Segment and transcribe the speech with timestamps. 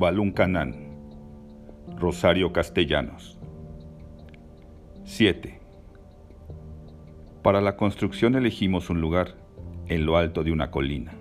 [0.00, 0.76] Baluncanán,
[1.96, 3.36] Rosario Castellanos.
[5.02, 5.58] 7.
[7.42, 9.34] Para la construcción elegimos un lugar
[9.88, 11.14] en lo alto de una colina,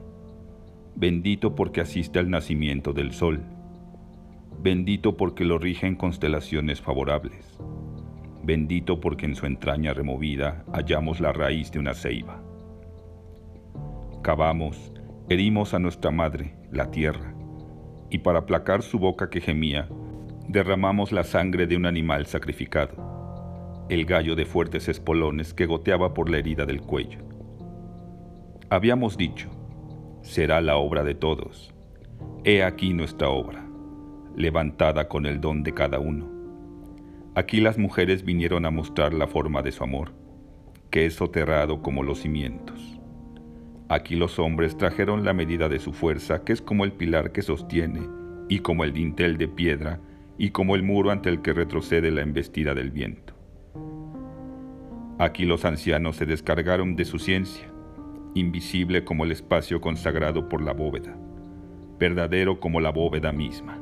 [0.95, 3.41] bendito porque asiste al nacimiento del sol,
[4.61, 7.57] bendito porque lo rigen constelaciones favorables,
[8.43, 12.43] bendito porque en su entraña removida hallamos la raíz de una ceiba.
[14.21, 14.93] Cavamos,
[15.29, 17.33] herimos a nuestra madre, la tierra,
[18.09, 19.87] y para aplacar su boca que gemía,
[20.47, 26.29] derramamos la sangre de un animal sacrificado, el gallo de fuertes espolones que goteaba por
[26.29, 27.19] la herida del cuello.
[28.69, 29.49] Habíamos dicho,
[30.21, 31.73] será la obra de todos.
[32.43, 33.65] He aquí nuestra obra,
[34.35, 36.29] levantada con el don de cada uno.
[37.35, 40.11] Aquí las mujeres vinieron a mostrar la forma de su amor,
[40.89, 42.96] que es soterrado como los cimientos.
[43.89, 47.41] Aquí los hombres trajeron la medida de su fuerza, que es como el pilar que
[47.41, 48.01] sostiene,
[48.49, 50.01] y como el dintel de piedra,
[50.37, 53.33] y como el muro ante el que retrocede la embestida del viento.
[55.19, 57.65] Aquí los ancianos se descargaron de su ciencia,
[58.35, 61.17] invisible como el espacio consagrado por la bóveda,
[61.97, 63.79] verdadero como la bóveda misma.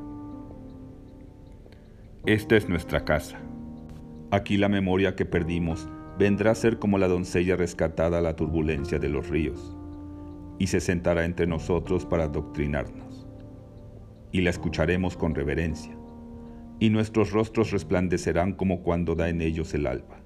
[2.27, 3.39] Esta es nuestra casa.
[4.30, 8.99] Aquí la memoria que perdimos vendrá a ser como la doncella rescatada a la turbulencia
[8.99, 9.74] de los ríos
[10.58, 13.28] y se sentará entre nosotros para adoctrinarnos.
[14.31, 15.95] Y la escucharemos con reverencia,
[16.80, 20.22] y nuestros rostros resplandecerán como cuando da en ellos el alba.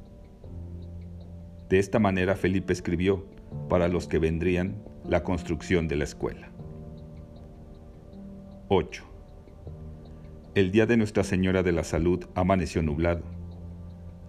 [1.70, 3.26] De esta manera Felipe escribió,
[3.68, 6.52] para los que vendrían, la construcción de la escuela.
[8.70, 9.04] 8.
[10.56, 13.24] El día de Nuestra Señora de la Salud amaneció nublado.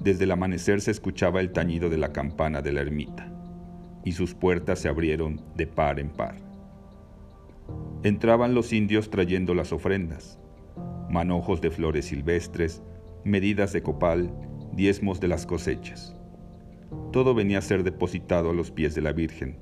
[0.00, 3.39] Desde el amanecer se escuchaba el tañido de la campana de la ermita
[4.04, 6.36] y sus puertas se abrieron de par en par.
[8.02, 10.38] Entraban los indios trayendo las ofrendas,
[11.10, 12.82] manojos de flores silvestres,
[13.24, 14.32] medidas de copal,
[14.72, 16.16] diezmos de las cosechas.
[17.12, 19.58] Todo venía a ser depositado a los pies de la Virgen,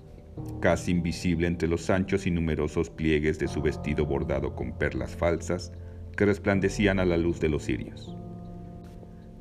[0.61, 5.73] casi invisible entre los anchos y numerosos pliegues de su vestido bordado con perlas falsas
[6.17, 8.17] que resplandecían a la luz de los cirios.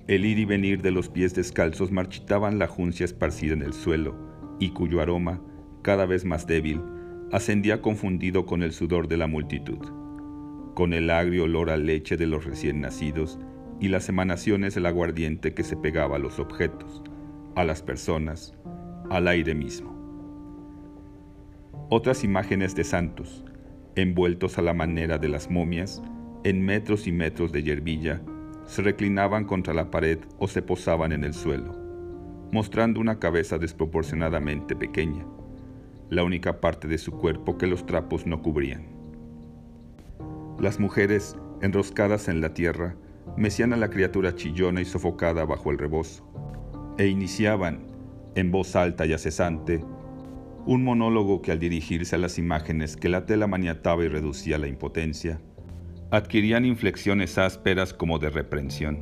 [0.07, 4.15] El ir y venir de los pies descalzos marchitaban la juncia esparcida en el suelo,
[4.59, 5.41] y cuyo aroma,
[5.81, 6.81] cada vez más débil,
[7.31, 9.79] ascendía confundido con el sudor de la multitud,
[10.73, 13.39] con el agrio olor a leche de los recién nacidos
[13.79, 17.03] y las emanaciones del aguardiente que se pegaba a los objetos,
[17.55, 18.55] a las personas,
[19.09, 19.95] al aire mismo.
[21.89, 23.45] Otras imágenes de santos,
[23.95, 26.01] envueltos a la manera de las momias,
[26.43, 28.21] en metros y metros de yerbilla,
[28.65, 31.86] se reclinaban contra la pared o se posaban en el suelo
[32.51, 35.25] mostrando una cabeza desproporcionadamente pequeña,
[36.09, 38.87] la única parte de su cuerpo que los trapos no cubrían.
[40.59, 42.95] Las mujeres, enroscadas en la tierra,
[43.35, 46.25] mecían a la criatura chillona y sofocada bajo el rebozo,
[46.97, 47.85] e iniciaban,
[48.35, 49.83] en voz alta y acesante,
[50.65, 54.67] un monólogo que al dirigirse a las imágenes que la tela maniataba y reducía la
[54.67, 55.39] impotencia,
[56.11, 58.99] adquirían inflexiones ásperas como de reprensión,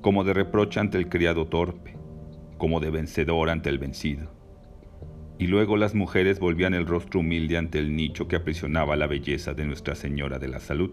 [0.00, 1.97] como de reproche ante el criado torpe,
[2.58, 4.30] como de vencedor ante el vencido.
[5.38, 9.54] Y luego las mujeres volvían el rostro humilde ante el nicho que aprisionaba la belleza
[9.54, 10.90] de Nuestra Señora de la Salud.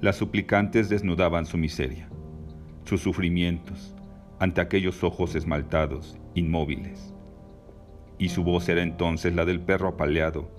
[0.00, 2.10] Las suplicantes desnudaban su miseria,
[2.84, 3.94] sus sufrimientos,
[4.38, 7.14] ante aquellos ojos esmaltados, inmóviles.
[8.18, 10.50] Y su voz era entonces la del perro apaleado,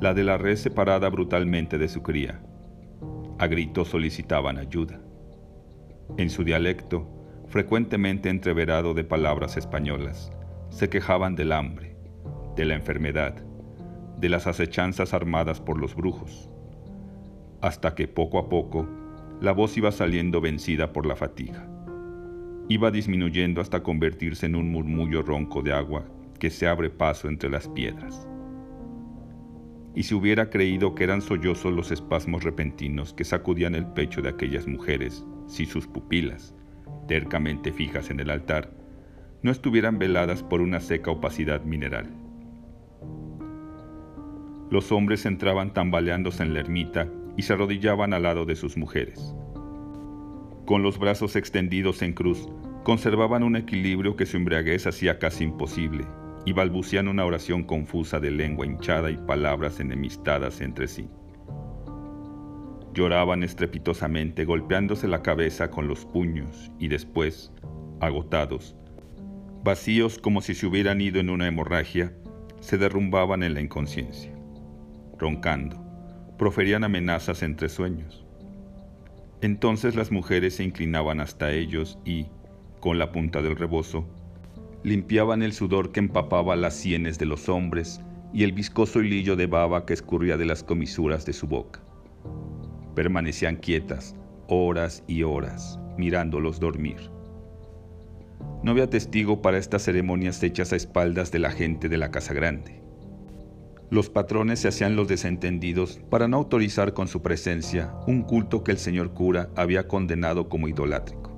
[0.00, 2.42] la de la red separada brutalmente de su cría.
[3.38, 5.00] A gritos solicitaban ayuda.
[6.16, 7.13] En su dialecto,
[7.54, 10.32] frecuentemente entreverado de palabras españolas,
[10.70, 11.96] se quejaban del hambre,
[12.56, 13.44] de la enfermedad,
[14.18, 16.50] de las acechanzas armadas por los brujos,
[17.60, 18.88] hasta que poco a poco
[19.40, 21.64] la voz iba saliendo vencida por la fatiga.
[22.68, 26.08] Iba disminuyendo hasta convertirse en un murmullo ronco de agua
[26.40, 28.26] que se abre paso entre las piedras.
[29.94, 34.30] Y si hubiera creído que eran sollozos los espasmos repentinos que sacudían el pecho de
[34.30, 36.52] aquellas mujeres, si sus pupilas,
[37.06, 38.70] tercamente fijas en el altar,
[39.42, 42.08] no estuvieran veladas por una seca opacidad mineral.
[44.70, 49.34] Los hombres entraban tambaleándose en la ermita y se arrodillaban al lado de sus mujeres.
[50.66, 52.48] Con los brazos extendidos en cruz,
[52.84, 56.04] conservaban un equilibrio que su embriaguez hacía casi imposible,
[56.46, 61.08] y balbucean una oración confusa de lengua hinchada y palabras enemistadas entre sí.
[62.94, 67.52] Lloraban estrepitosamente golpeándose la cabeza con los puños y después,
[67.98, 68.76] agotados,
[69.64, 72.14] vacíos como si se hubieran ido en una hemorragia,
[72.60, 74.32] se derrumbaban en la inconsciencia,
[75.18, 75.84] roncando,
[76.38, 78.24] proferían amenazas entre sueños.
[79.40, 82.28] Entonces las mujeres se inclinaban hasta ellos y,
[82.78, 84.06] con la punta del rebozo,
[84.84, 88.00] limpiaban el sudor que empapaba las sienes de los hombres
[88.32, 91.83] y el viscoso hilillo de baba que escurría de las comisuras de su boca.
[92.94, 94.14] Permanecían quietas
[94.48, 96.96] horas y horas, mirándolos dormir.
[98.62, 102.34] No había testigo para estas ceremonias hechas a espaldas de la gente de la Casa
[102.34, 102.82] Grande.
[103.90, 108.72] Los patrones se hacían los desentendidos para no autorizar con su presencia un culto que
[108.72, 111.30] el señor cura había condenado como idolátrico.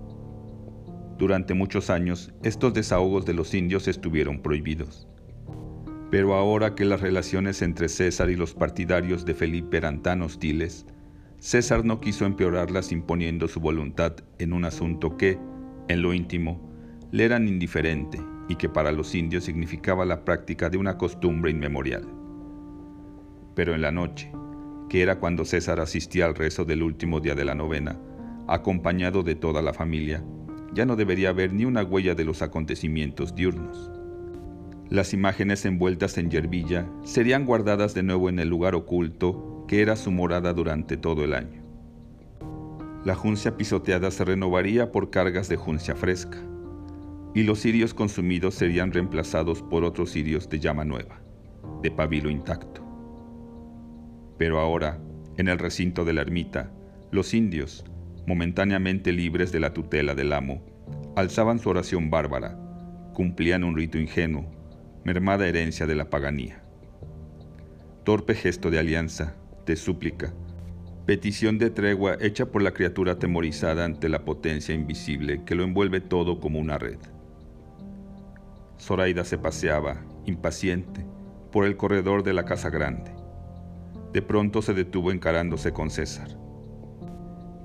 [1.19, 5.09] Durante muchos años, estos desahogos de los indios estuvieron prohibidos.
[6.11, 10.87] Pero ahora que las relaciones entre César y los partidarios de Felipe eran tan hostiles,
[11.47, 15.39] César no quiso empeorarlas imponiendo su voluntad en un asunto que,
[15.87, 16.61] en lo íntimo,
[17.13, 22.05] le era indiferente y que para los indios significaba la práctica de una costumbre inmemorial.
[23.55, 24.33] Pero en la noche,
[24.89, 27.97] que era cuando César asistía al rezo del último día de la novena,
[28.49, 30.25] acompañado de toda la familia,
[30.75, 33.93] ya no debería haber ni una huella de los acontecimientos diurnos.
[34.91, 39.97] Las imágenes envueltas en yerbilla serían guardadas de nuevo en el lugar oculto que era
[39.97, 41.63] su morada durante todo el año.
[43.05, 46.39] La juncia pisoteada se renovaría por cargas de juncia fresca,
[47.35, 51.21] y los cirios consumidos serían reemplazados por otros cirios de llama nueva,
[51.83, 52.83] de pabilo intacto.
[54.39, 54.99] Pero ahora,
[55.37, 56.73] en el recinto de la ermita,
[57.11, 57.85] los indios,
[58.27, 60.63] momentáneamente libres de la tutela del amo,
[61.15, 62.59] alzaban su oración bárbara,
[63.13, 64.51] cumplían un rito ingenuo,
[65.05, 66.63] mermada herencia de la paganía.
[68.05, 69.37] Torpe gesto de alianza,
[69.67, 70.33] de súplica,
[71.05, 76.01] petición de tregua hecha por la criatura atemorizada ante la potencia invisible que lo envuelve
[76.01, 76.99] todo como una red.
[78.81, 81.05] Zoraida se paseaba, impaciente,
[81.51, 83.13] por el corredor de la casa grande.
[84.13, 86.29] De pronto se detuvo encarándose con César.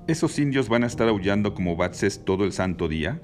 [0.08, 3.22] ¿Esos indios van a estar aullando como batses todo el santo día?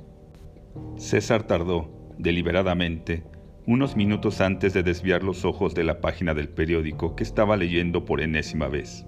[0.96, 3.24] César tardó, deliberadamente,
[3.68, 8.06] unos minutos antes de desviar los ojos de la página del periódico que estaba leyendo
[8.06, 9.04] por enésima vez.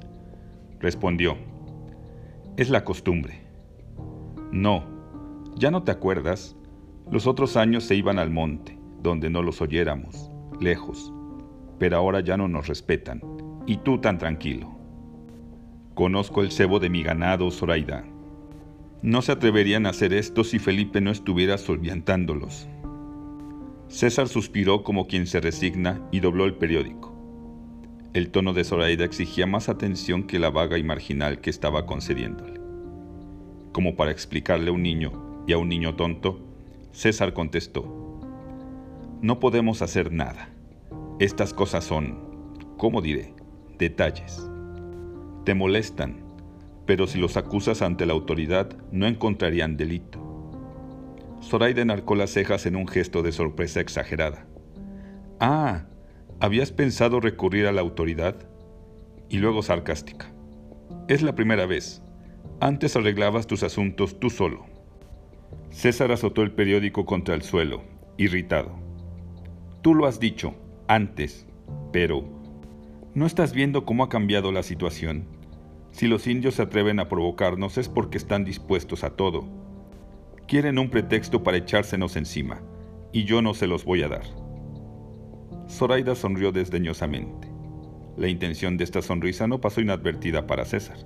[0.80, 1.38] Respondió,
[2.58, 3.40] es la costumbre.
[4.52, 4.84] No,
[5.56, 6.58] ¿ya no te acuerdas?
[7.10, 10.30] Los otros años se iban al monte, donde no los oyéramos,
[10.60, 11.10] lejos,
[11.78, 13.22] pero ahora ya no nos respetan,
[13.64, 14.76] y tú tan tranquilo.
[15.94, 18.04] Conozco el cebo de mi ganado, Zoraida.
[19.00, 22.68] No se atreverían a hacer esto si Felipe no estuviera solviantándolos.
[23.90, 27.12] César suspiró como quien se resigna y dobló el periódico.
[28.14, 32.60] El tono de Zoraida exigía más atención que la vaga y marginal que estaba concediéndole.
[33.72, 36.38] Como para explicarle a un niño y a un niño tonto,
[36.92, 37.84] César contestó,
[39.22, 40.50] No podemos hacer nada.
[41.18, 42.20] Estas cosas son,
[42.76, 43.34] ¿cómo diré?,
[43.76, 44.48] detalles.
[45.44, 46.22] Te molestan,
[46.86, 50.19] pero si los acusas ante la autoridad no encontrarían delito.
[51.42, 54.46] Zoraida enarcó las cejas en un gesto de sorpresa exagerada.
[55.40, 55.86] Ah,
[56.38, 58.36] ¿habías pensado recurrir a la autoridad?
[59.28, 60.32] Y luego sarcástica.
[61.08, 62.02] Es la primera vez.
[62.60, 64.66] Antes arreglabas tus asuntos tú solo.
[65.70, 67.82] César azotó el periódico contra el suelo,
[68.16, 68.78] irritado.
[69.82, 70.54] Tú lo has dicho,
[70.88, 71.46] antes,
[71.92, 72.40] pero
[73.12, 75.24] ¿No estás viendo cómo ha cambiado la situación?
[75.90, 79.48] Si los indios se atreven a provocarnos es porque están dispuestos a todo.
[80.50, 82.60] Quieren un pretexto para echársenos encima,
[83.12, 84.24] y yo no se los voy a dar.
[85.68, 87.46] Zoraida sonrió desdeñosamente.
[88.16, 90.96] La intención de esta sonrisa no pasó inadvertida para César.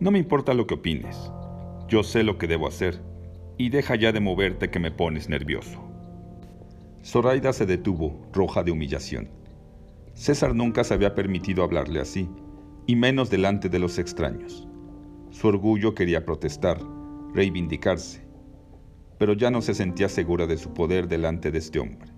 [0.00, 1.30] No me importa lo que opines.
[1.88, 3.02] Yo sé lo que debo hacer,
[3.58, 5.86] y deja ya de moverte que me pones nervioso.
[7.04, 9.28] Zoraida se detuvo, roja de humillación.
[10.14, 12.30] César nunca se había permitido hablarle así,
[12.86, 14.66] y menos delante de los extraños.
[15.28, 16.80] Su orgullo quería protestar,
[17.34, 18.21] reivindicarse,
[19.22, 22.10] pero ya no se sentía segura de su poder delante de este hombre,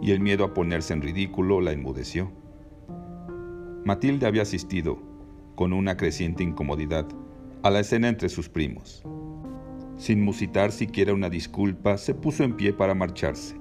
[0.00, 2.30] y el miedo a ponerse en ridículo la enmudeció.
[3.84, 5.02] Matilde había asistido,
[5.56, 7.08] con una creciente incomodidad,
[7.64, 9.02] a la escena entre sus primos.
[9.96, 13.56] Sin musitar siquiera una disculpa, se puso en pie para marcharse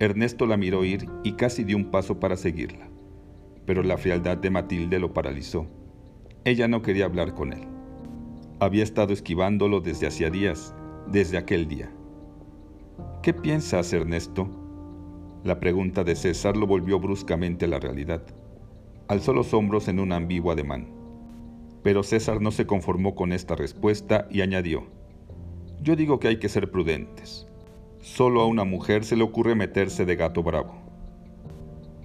[0.00, 2.88] Ernesto la miró ir y casi dio un paso para seguirla,
[3.66, 5.68] pero la frialdad de Matilde lo paralizó.
[6.44, 7.68] Ella no quería hablar con él.
[8.58, 10.74] Había estado esquivándolo desde hacía días,
[11.10, 11.90] desde aquel día.
[13.22, 14.48] ¿Qué piensas, Ernesto?
[15.44, 18.22] La pregunta de César lo volvió bruscamente a la realidad.
[19.08, 20.88] Alzó los hombros en un ambiguo ademán.
[21.82, 24.84] Pero César no se conformó con esta respuesta y añadió,
[25.82, 27.46] Yo digo que hay que ser prudentes.
[28.00, 30.74] Solo a una mujer se le ocurre meterse de gato bravo.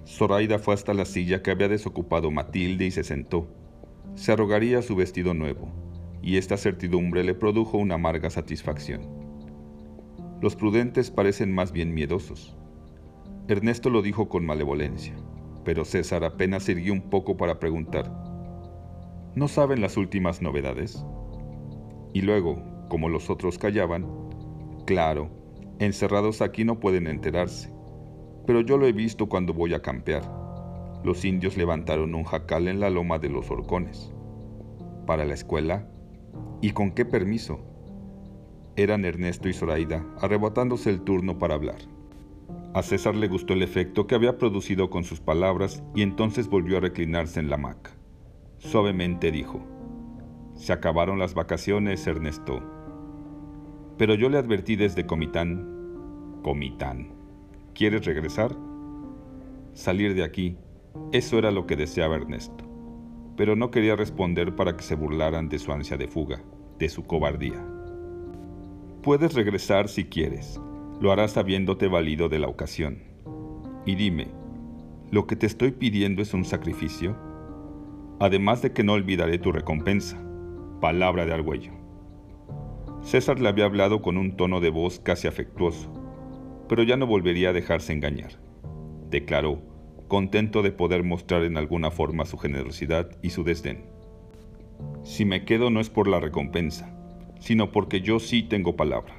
[0.06, 3.46] Zoraida fue hasta la silla que había desocupado Matilde y se sentó.
[4.16, 5.68] Se arrogaría su vestido nuevo,
[6.22, 9.02] y esta certidumbre le produjo una amarga satisfacción.
[10.40, 12.56] Los prudentes parecen más bien miedosos.
[13.48, 15.14] Ernesto lo dijo con malevolencia,
[15.64, 18.10] pero César apenas sirvió un poco para preguntar,
[19.34, 21.04] ¿no saben las últimas novedades?
[22.12, 24.06] Y luego, como los otros callaban,
[24.86, 25.30] claro,
[25.78, 27.72] encerrados aquí no pueden enterarse,
[28.46, 30.22] pero yo lo he visto cuando voy a campear.
[31.02, 34.12] Los indios levantaron un jacal en la loma de los horcones.
[35.06, 35.89] ¿Para la escuela?
[36.60, 37.60] ¿Y con qué permiso?
[38.76, 41.78] Eran Ernesto y Zoraida arrebatándose el turno para hablar.
[42.72, 46.76] A César le gustó el efecto que había producido con sus palabras y entonces volvió
[46.76, 47.90] a reclinarse en la hamaca.
[48.58, 49.60] Suavemente dijo,
[50.54, 52.62] Se acabaron las vacaciones, Ernesto.
[53.98, 57.08] Pero yo le advertí desde Comitán, Comitán,
[57.74, 58.56] ¿quieres regresar?
[59.74, 60.56] Salir de aquí,
[61.12, 62.64] eso era lo que deseaba Ernesto,
[63.40, 66.42] pero no quería responder para que se burlaran de su ansia de fuga,
[66.78, 67.64] de su cobardía.
[69.02, 70.60] Puedes regresar si quieres,
[71.00, 73.02] lo harás habiéndote valido de la ocasión.
[73.86, 74.28] Y dime,
[75.10, 77.16] ¿lo que te estoy pidiendo es un sacrificio?
[78.20, 80.22] Además de que no olvidaré tu recompensa.
[80.82, 81.72] Palabra de Argüello.
[83.00, 85.90] César le había hablado con un tono de voz casi afectuoso,
[86.68, 88.32] pero ya no volvería a dejarse engañar.
[89.08, 89.62] Declaró,
[90.10, 93.84] contento de poder mostrar en alguna forma su generosidad y su desdén.
[95.04, 96.92] Si me quedo no es por la recompensa,
[97.38, 99.14] sino porque yo sí tengo palabra.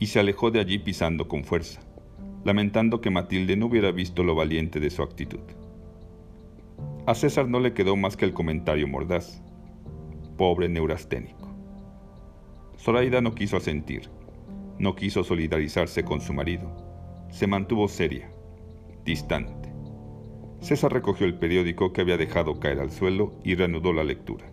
[0.00, 1.80] Y se alejó de allí pisando con fuerza,
[2.44, 5.40] lamentando que Matilde no hubiera visto lo valiente de su actitud.
[7.06, 9.42] A César no le quedó más que el comentario mordaz.
[10.36, 11.54] Pobre neurasténico.
[12.78, 14.10] Zoraida no quiso asentir,
[14.80, 16.68] no quiso solidarizarse con su marido.
[17.30, 18.28] Se mantuvo seria,
[19.04, 19.57] distante.
[20.60, 24.52] César recogió el periódico que había dejado caer al suelo y reanudó la lectura.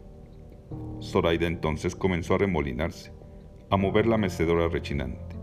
[1.02, 3.12] Zoraida entonces comenzó a remolinarse,
[3.70, 5.36] a mover la mecedora rechinante,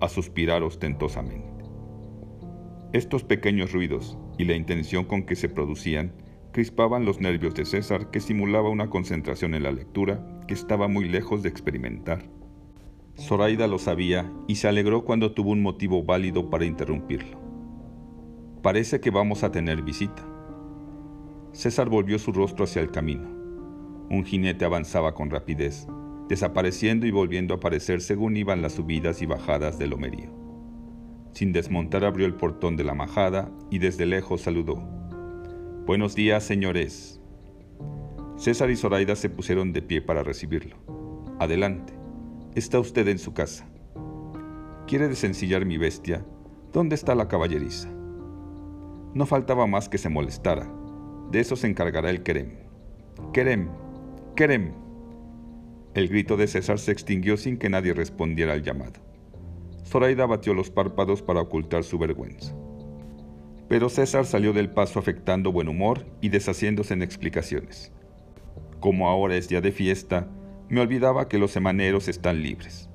[0.00, 1.64] a suspirar ostentosamente.
[2.92, 6.12] Estos pequeños ruidos y la intención con que se producían
[6.52, 11.08] crispaban los nervios de César que simulaba una concentración en la lectura que estaba muy
[11.08, 12.22] lejos de experimentar.
[13.18, 17.45] Zoraida lo sabía y se alegró cuando tuvo un motivo válido para interrumpirlo.
[18.62, 20.24] Parece que vamos a tener visita.
[21.52, 23.28] César volvió su rostro hacia el camino.
[24.10, 25.86] Un jinete avanzaba con rapidez,
[26.28, 30.30] desapareciendo y volviendo a aparecer según iban las subidas y bajadas del lomerío.
[31.32, 34.76] Sin desmontar abrió el portón de la majada y desde lejos saludó.
[35.86, 37.20] Buenos días, señores.
[38.36, 40.76] César y Zoraida se pusieron de pie para recibirlo.
[41.38, 41.94] Adelante.
[42.54, 43.68] Está usted en su casa.
[44.86, 46.24] ¿Quiere desencillar mi bestia?
[46.72, 47.95] ¿Dónde está la caballeriza?
[49.14, 50.70] No faltaba más que se molestara.
[51.30, 52.52] De eso se encargará el querem.
[53.32, 53.68] Querem,
[54.36, 54.72] ¡Querem!
[55.94, 59.00] El grito de César se extinguió sin que nadie respondiera al llamado.
[59.86, 62.54] Zoraida batió los párpados para ocultar su vergüenza.
[63.66, 67.92] Pero César salió del paso afectando buen humor y deshaciéndose en explicaciones.
[68.78, 70.28] Como ahora es día de fiesta,
[70.68, 72.90] me olvidaba que los semaneros están libres.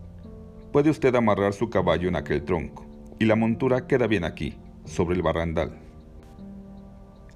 [0.72, 2.86] Puede usted amarrar su caballo en aquel tronco,
[3.18, 5.81] y la montura queda bien aquí, sobre el barrandal.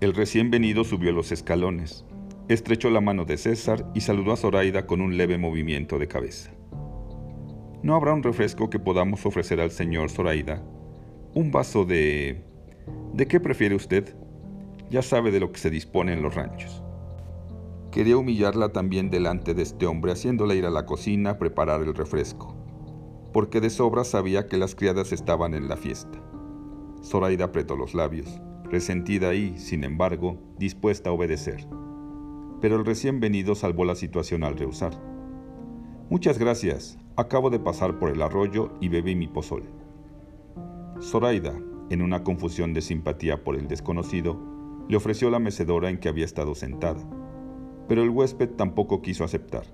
[0.02, 2.06] El recién venido subió los escalones,
[2.48, 6.52] Estrechó la mano de César y saludó a Zoraida con un leve movimiento de cabeza.
[7.82, 10.64] ¿No habrá un refresco que podamos ofrecer al señor Zoraida?
[11.34, 12.44] Un vaso de...
[13.14, 14.16] ¿De qué prefiere usted?
[14.92, 16.84] Ya sabe de lo que se dispone en los ranchos.
[17.92, 21.96] Quería humillarla también delante de este hombre, haciéndola ir a la cocina a preparar el
[21.96, 22.56] refresco,
[23.34, 26.22] porque de sobra sabía que las criadas estaban en la fiesta.
[27.02, 28.40] Zoraida apretó los labios,
[28.76, 31.68] resentida y, sin embargo, dispuesta a obedecer
[32.66, 34.94] pero el recién venido salvó la situación al rehusar.
[36.10, 39.64] Muchas gracias, acabo de pasar por el arroyo y bebí mi pozol.
[41.00, 41.54] Zoraida,
[41.92, 44.40] en una confusión de simpatía por el desconocido,
[44.88, 47.08] le ofreció la mecedora en que había estado sentada,
[47.88, 49.66] pero el huésped tampoco quiso aceptar.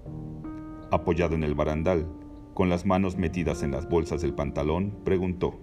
[0.92, 2.08] Apoyado en el barandal,
[2.54, 5.62] con las manos metidas en las bolsas del pantalón, preguntó,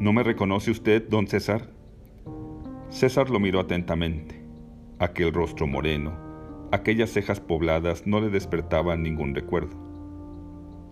[0.00, 1.77] ¿No me reconoce usted, don César?
[2.90, 4.42] César lo miró atentamente.
[4.98, 6.16] Aquel rostro moreno,
[6.72, 9.76] aquellas cejas pobladas no le despertaban ningún recuerdo.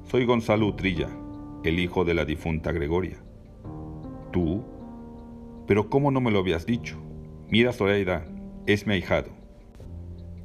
[0.04, 1.08] Soy Gonzalo Utrilla,
[1.64, 3.16] el hijo de la difunta Gregoria.
[4.30, 4.62] ¿Tú?
[5.66, 6.98] Pero ¿cómo no me lo habías dicho?
[7.48, 8.26] Mira, Zoraida,
[8.66, 9.30] es mi ahijado.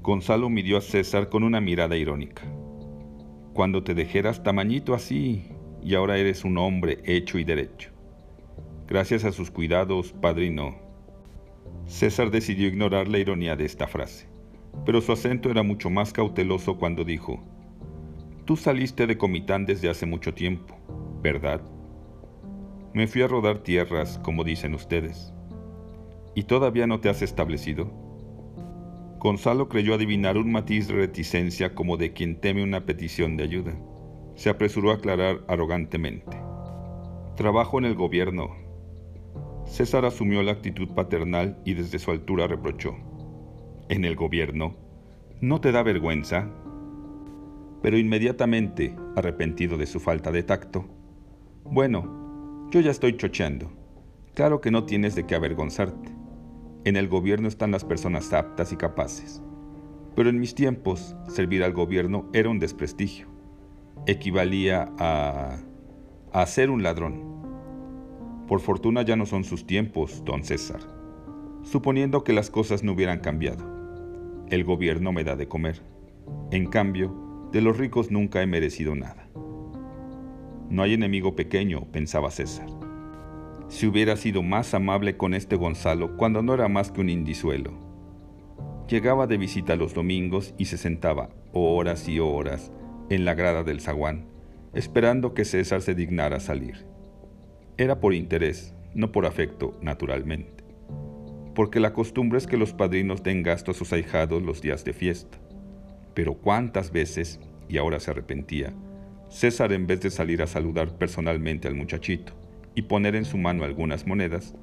[0.02, 2.44] Gonzalo midió a César con una mirada irónica.
[3.54, 5.44] Cuando te dejeras tamañito así
[5.84, 7.92] y ahora eres un hombre hecho y derecho.
[8.88, 10.81] Gracias a sus cuidados, padrino.
[11.86, 14.28] César decidió ignorar la ironía de esta frase,
[14.86, 17.44] pero su acento era mucho más cauteloso cuando dijo,
[18.46, 20.76] Tú saliste de Comitán desde hace mucho tiempo,
[21.22, 21.62] ¿verdad?
[22.94, 25.34] Me fui a rodar tierras, como dicen ustedes.
[26.36, 27.92] ¿Y todavía no te has establecido?
[29.20, 33.74] Gonzalo creyó adivinar un matiz de reticencia como de quien teme una petición de ayuda.
[34.36, 36.38] Se apresuró a aclarar arrogantemente.
[37.36, 38.50] Trabajo en el gobierno.
[39.72, 42.94] César asumió la actitud paternal y desde su altura reprochó.
[43.88, 44.76] ¿En el gobierno?
[45.40, 46.50] ¿No te da vergüenza?
[47.82, 50.90] Pero inmediatamente, arrepentido de su falta de tacto,
[51.64, 53.72] bueno, yo ya estoy chocheando.
[54.34, 56.12] Claro que no tienes de qué avergonzarte.
[56.84, 59.42] En el gobierno están las personas aptas y capaces.
[60.18, 63.28] Pero en mis tiempos, servir al gobierno era un desprestigio.
[64.06, 65.60] Equivalía a...
[66.34, 67.41] a ser un ladrón.
[68.52, 70.82] Por fortuna ya no son sus tiempos, don César.
[71.64, 73.66] Suponiendo que las cosas no hubieran cambiado.
[74.50, 75.82] El gobierno me da de comer.
[76.52, 79.30] En cambio, de los ricos nunca he merecido nada.
[80.70, 82.68] No hay enemigo pequeño, pensaba César
[83.70, 87.72] si hubiera sido más amable con este Gonzalo cuando no era más que un indisuelo.
[88.90, 92.70] Llegaba de visita los domingos y se sentaba horas y horas
[93.10, 94.26] en la grada del zaguán,
[94.74, 96.91] esperando que César se dignara salir.
[97.78, 100.64] Era por interés, no por afecto, naturalmente,
[101.56, 104.94] porque la costumbre es que los padrinos den gasto a sus ahijados los días de
[104.94, 105.38] fiesta.
[106.14, 108.74] Pero cuántas veces, y ahora se arrepentía,
[109.30, 112.34] César en vez de salir a saludar personalmente al muchachito,
[112.76, 114.54] y poner en su mano algunas monedas,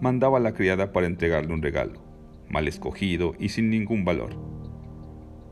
[0.00, 2.00] mandaba a la criada para entregarle un regalo,
[2.48, 4.36] mal escogido y sin ningún valor.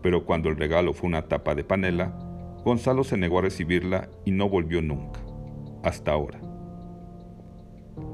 [0.02, 2.16] Pero cuando el regalo fue una tapa de panela,
[2.64, 5.20] Gonzalo se negó a recibirla y no volvió nunca,
[5.82, 6.49] hasta ahora.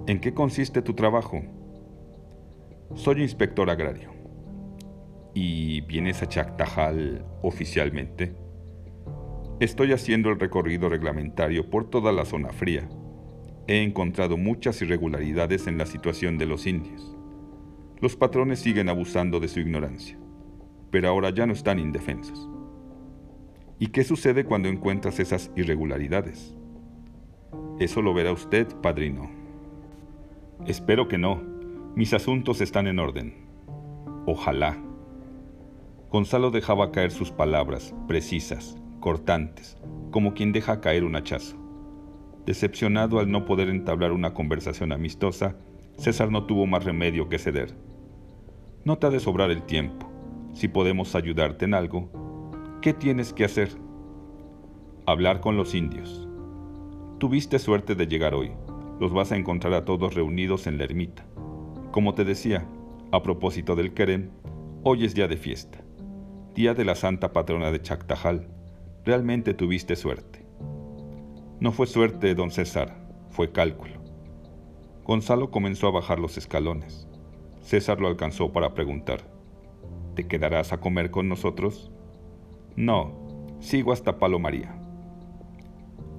[0.06, 1.42] ¿En qué consiste tu trabajo?
[2.94, 4.10] Soy inspector agrario.
[5.34, 8.34] ¿Y vienes a Chactajal oficialmente?
[9.60, 12.88] Estoy haciendo el recorrido reglamentario por toda la zona fría
[13.68, 17.16] he encontrado muchas irregularidades en la situación de los indios.
[18.00, 20.18] Los patrones siguen abusando de su ignorancia,
[20.90, 22.48] pero ahora ya no están indefensos.
[23.78, 26.54] ¿Y qué sucede cuando encuentras esas irregularidades?
[27.80, 29.35] Eso lo verá usted, padrino.
[30.64, 31.42] Espero que no.
[31.94, 33.34] Mis asuntos están en orden.
[34.26, 34.76] Ojalá.
[36.10, 39.76] Gonzalo dejaba caer sus palabras, precisas, cortantes,
[40.10, 41.56] como quien deja caer un hachazo.
[42.46, 45.56] Decepcionado al no poder entablar una conversación amistosa,
[45.98, 47.76] César no tuvo más remedio que ceder.
[48.84, 50.10] No te ha de sobrar el tiempo.
[50.52, 52.10] Si podemos ayudarte en algo,
[52.82, 53.70] ¿qué tienes que hacer?
[55.06, 56.28] Hablar con los indios.
[57.18, 58.52] Tuviste suerte de llegar hoy.
[58.98, 61.26] Los vas a encontrar a todos reunidos en la ermita.
[61.90, 62.66] Como te decía,
[63.12, 64.30] a propósito del Kerem,
[64.84, 65.84] hoy es día de fiesta.
[66.54, 68.48] Día de la Santa Patrona de Chactajal.
[69.04, 70.46] Realmente tuviste suerte.
[71.60, 72.96] No fue suerte, don César,
[73.28, 74.00] fue cálculo.
[75.04, 77.06] Gonzalo comenzó a bajar los escalones.
[77.60, 79.20] César lo alcanzó para preguntar,
[80.14, 81.92] ¿te quedarás a comer con nosotros?
[82.76, 84.74] No, sigo hasta Palomaría.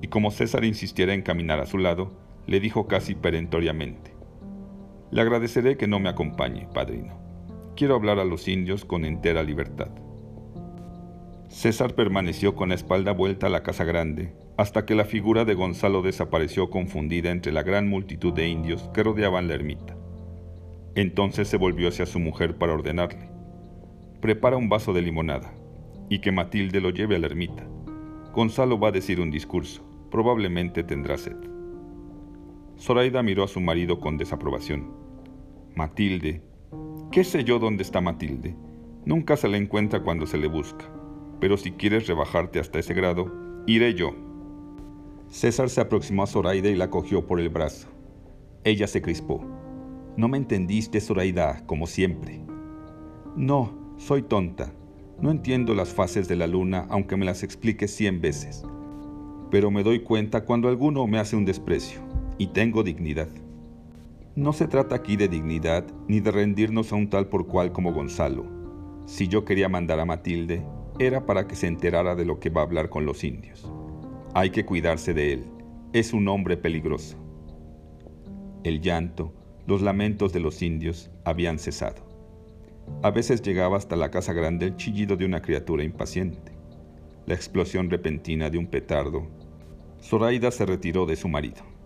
[0.02, 4.18] Y como César insistiera en caminar a su lado, le dijo casi perentoriamente,
[5.12, 7.20] le agradeceré que no me acompañe, padrino.
[7.76, 9.90] Quiero hablar a los indios con entera libertad.
[11.48, 15.54] César permaneció con la espalda vuelta a la casa grande hasta que la figura de
[15.54, 19.96] Gonzalo desapareció confundida entre la gran multitud de indios que rodeaban la ermita.
[20.96, 23.30] Entonces se volvió hacia su mujer para ordenarle,
[24.20, 25.54] prepara un vaso de limonada
[26.10, 27.68] y que Matilde lo lleve a la ermita.
[28.34, 31.57] Gonzalo va a decir un discurso, probablemente tendrá sed.
[32.80, 34.94] Zoraida miró a su marido con desaprobación.
[35.76, 36.44] Matilde,
[37.12, 38.56] ¿qué sé yo dónde está Matilde?
[39.06, 40.86] Nunca se la encuentra cuando se le busca,
[41.40, 43.34] pero si quieres rebajarte hasta ese grado,
[43.66, 44.12] iré yo.
[45.30, 47.88] César se aproximó a Zoraida y la cogió por el brazo.
[48.64, 49.44] Ella se crispó.
[50.16, 52.42] No me entendiste, Zoraida, como siempre.
[53.36, 54.74] No, soy tonta.
[55.20, 58.64] No entiendo las fases de la luna aunque me las explique cien veces.
[59.50, 62.02] Pero me doy cuenta cuando alguno me hace un desprecio,
[62.38, 63.30] y tengo dignidad.
[64.36, 67.94] No se trata aquí de dignidad ni de rendirnos a un tal por cual como
[67.94, 68.46] Gonzalo.
[69.06, 70.64] Si yo quería mandar a Matilde,
[71.00, 73.72] era para que se enterara de lo que va a hablar con los indios.
[74.34, 75.46] Hay que cuidarse de él.
[75.94, 77.18] Es un hombre peligroso.
[78.64, 79.34] El llanto,
[79.66, 82.06] los lamentos de los indios habían cesado.
[83.02, 86.52] A veces llegaba hasta la casa grande el chillido de una criatura impaciente,
[87.26, 89.28] la explosión repentina de un petardo.
[90.02, 91.77] Zoraida se retiró de su marido.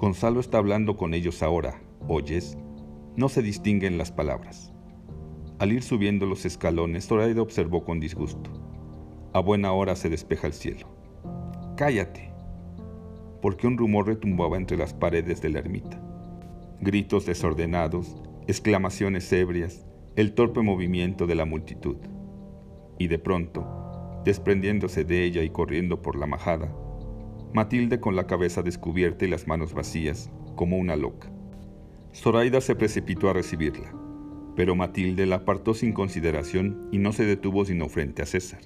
[0.00, 2.56] Gonzalo está hablando con ellos ahora, ¿oyes?
[3.16, 4.72] No se distinguen las palabras.
[5.58, 8.50] Al ir subiendo los escalones, Zoraida observó con disgusto.
[9.34, 10.88] A buena hora se despeja el cielo.
[11.76, 12.32] ¡Cállate!
[13.42, 16.02] Porque un rumor retumbaba entre las paredes de la ermita.
[16.80, 19.84] Gritos desordenados, exclamaciones ebrias,
[20.16, 21.98] el torpe movimiento de la multitud.
[22.98, 26.74] Y de pronto, desprendiéndose de ella y corriendo por la majada,
[27.52, 31.32] Matilde con la cabeza descubierta y las manos vacías, como una loca.
[32.14, 33.92] Zoraida se precipitó a recibirla,
[34.54, 38.60] pero Matilde la apartó sin consideración y no se detuvo sino frente a César.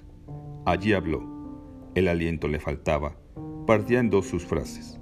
[0.65, 1.23] Allí habló.
[1.95, 3.17] El aliento le faltaba.
[3.65, 4.99] Partía en dos sus frases.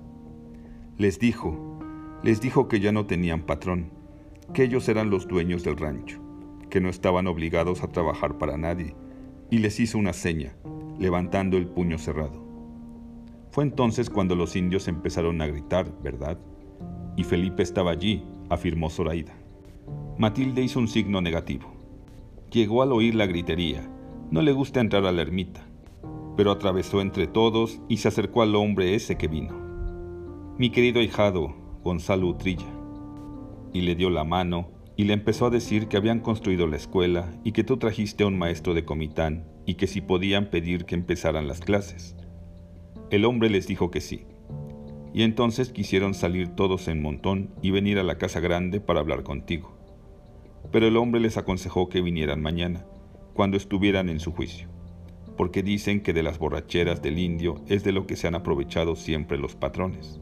[0.97, 1.79] Les dijo,
[2.23, 3.91] les dijo que ya no tenían patrón,
[4.53, 6.21] que ellos eran los dueños del rancho,
[6.69, 8.95] que no estaban obligados a trabajar para nadie,
[9.49, 10.55] y les hizo una seña,
[10.99, 12.42] levantando el puño cerrado.
[13.53, 16.39] Fue entonces cuando los indios empezaron a gritar, ¿verdad?
[17.15, 19.35] Y Felipe estaba allí, afirmó Zoraida.
[20.17, 21.71] Matilde hizo un signo negativo.
[22.49, 23.87] Llegó al oír la gritería.
[24.31, 25.67] No le gusta entrar a la ermita,
[26.35, 29.53] pero atravesó entre todos y se acercó al hombre ese que vino.
[30.57, 32.65] Mi querido hijado, Gonzalo Utrilla.
[33.71, 37.31] Y le dio la mano y le empezó a decir que habían construido la escuela
[37.43, 40.95] y que tú trajiste a un maestro de Comitán y que si podían pedir que
[40.95, 42.15] empezaran las clases.
[43.13, 44.25] El hombre les dijo que sí
[45.13, 49.21] y entonces quisieron salir todos en montón y venir a la casa grande para hablar
[49.21, 49.77] contigo.
[50.71, 52.87] Pero el hombre les aconsejó que vinieran mañana,
[53.35, 54.67] cuando estuvieran en su juicio,
[55.37, 58.95] porque dicen que de las borracheras del indio es de lo que se han aprovechado
[58.95, 60.19] siempre los patrones.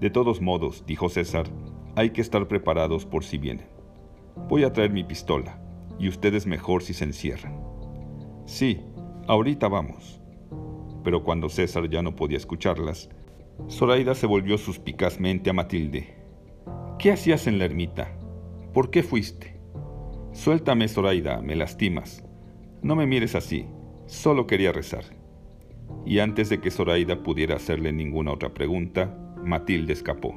[0.00, 1.46] De todos modos, dijo César,
[1.94, 3.68] hay que estar preparados por si vienen.
[4.48, 5.62] Voy a traer mi pistola,
[6.00, 7.62] y ustedes mejor si se encierran.
[8.46, 8.80] Sí,
[9.28, 10.25] ahorita vamos.
[11.06, 13.08] Pero cuando César ya no podía escucharlas,
[13.70, 16.16] Zoraida se volvió suspicazmente a Matilde.
[16.98, 18.18] ¿Qué hacías en la ermita?
[18.74, 19.56] ¿Por qué fuiste?
[20.32, 22.24] Suéltame, Zoraida, me lastimas.
[22.82, 23.66] No me mires así,
[24.06, 25.04] solo quería rezar.
[26.04, 30.34] Y antes de que Zoraida pudiera hacerle ninguna otra pregunta, Matilde escapó.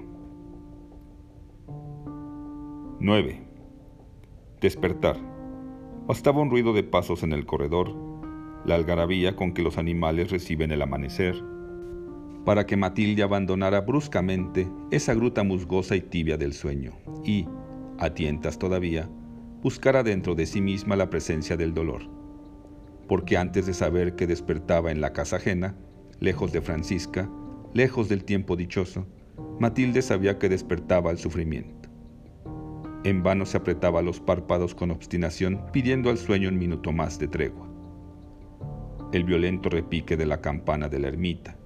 [2.99, 3.41] 9.
[4.61, 5.17] Despertar.
[6.05, 8.08] Bastaba un ruido de pasos en el corredor,
[8.65, 11.35] la algarabía con que los animales reciben el amanecer,
[12.45, 16.93] para que Matilde abandonara bruscamente esa gruta musgosa y tibia del sueño
[17.23, 17.45] y,
[17.99, 19.09] a tientas todavía,
[19.61, 22.09] buscara dentro de sí misma la presencia del dolor.
[23.07, 25.75] Porque antes de saber que despertaba en la casa ajena,
[26.19, 27.29] lejos de Francisca,
[27.73, 29.05] lejos del tiempo dichoso,
[29.59, 31.89] Matilde sabía que despertaba el sufrimiento.
[33.03, 37.27] En vano se apretaba los párpados con obstinación pidiendo al sueño un minuto más de
[37.27, 37.68] tregua.
[39.11, 41.57] El violento repique de la campana de la ermita,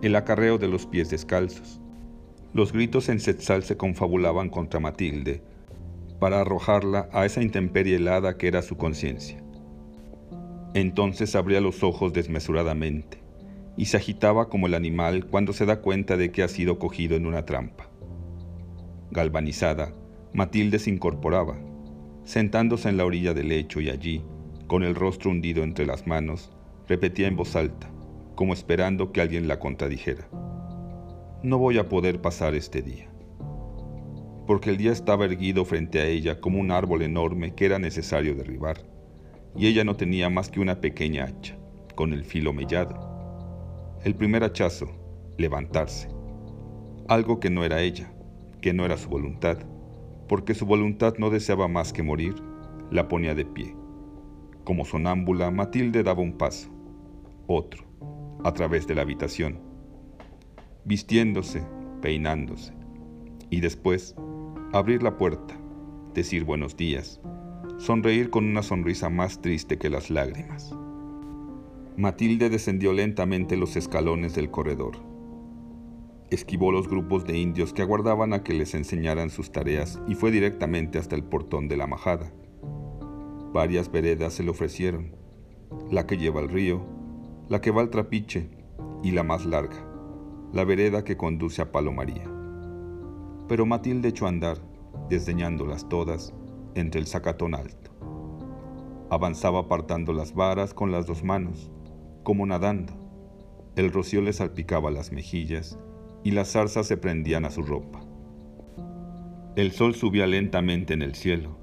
[0.00, 1.78] el acarreo de los pies descalzos.
[2.54, 5.42] Los gritos en Setzal se confabulaban contra Matilde
[6.18, 9.42] para arrojarla a esa intemperie helada que era su conciencia.
[10.72, 13.18] Entonces abría los ojos desmesuradamente
[13.76, 17.14] y se agitaba como el animal cuando se da cuenta de que ha sido cogido
[17.14, 17.90] en una trampa.
[19.10, 19.92] Galvanizada,
[20.32, 21.58] Matilde se incorporaba,
[22.24, 24.22] sentándose en la orilla del lecho y allí,
[24.66, 26.55] con el rostro hundido entre las manos,
[26.88, 27.90] repetía en voz alta,
[28.34, 30.28] como esperando que alguien la contradijera.
[31.42, 33.08] No voy a poder pasar este día.
[34.46, 38.34] Porque el día estaba erguido frente a ella como un árbol enorme que era necesario
[38.34, 38.78] derribar,
[39.56, 41.56] y ella no tenía más que una pequeña hacha,
[41.94, 43.96] con el filo mellado.
[44.04, 44.86] El primer hachazo,
[45.38, 46.08] levantarse.
[47.08, 48.12] Algo que no era ella,
[48.60, 49.58] que no era su voluntad,
[50.28, 52.34] porque su voluntad no deseaba más que morir,
[52.90, 53.74] la ponía de pie.
[54.64, 56.75] Como sonámbula, Matilde daba un paso,
[57.46, 57.84] otro,
[58.44, 59.60] a través de la habitación,
[60.84, 61.64] vistiéndose,
[62.00, 62.72] peinándose,
[63.50, 64.14] y después
[64.72, 65.58] abrir la puerta,
[66.14, 67.20] decir buenos días,
[67.78, 70.74] sonreír con una sonrisa más triste que las lágrimas.
[71.96, 74.96] Matilde descendió lentamente los escalones del corredor.
[76.30, 80.30] Esquivó los grupos de indios que aguardaban a que les enseñaran sus tareas y fue
[80.30, 82.32] directamente hasta el portón de la majada.
[83.52, 85.16] Varias veredas se le ofrecieron,
[85.90, 86.95] la que lleva al río,
[87.48, 88.48] la que va al trapiche
[89.02, 89.76] y la más larga,
[90.52, 92.24] la vereda que conduce a Palomaría.
[93.48, 94.58] Pero Matilde echó a andar,
[95.08, 96.34] desdeñándolas todas,
[96.74, 97.92] entre el zacatón alto.
[99.10, 101.70] Avanzaba apartando las varas con las dos manos,
[102.24, 102.92] como nadando.
[103.76, 105.78] El rocío le salpicaba las mejillas
[106.24, 108.00] y las zarzas se prendían a su ropa.
[109.54, 111.56] El sol subía lentamente en el cielo.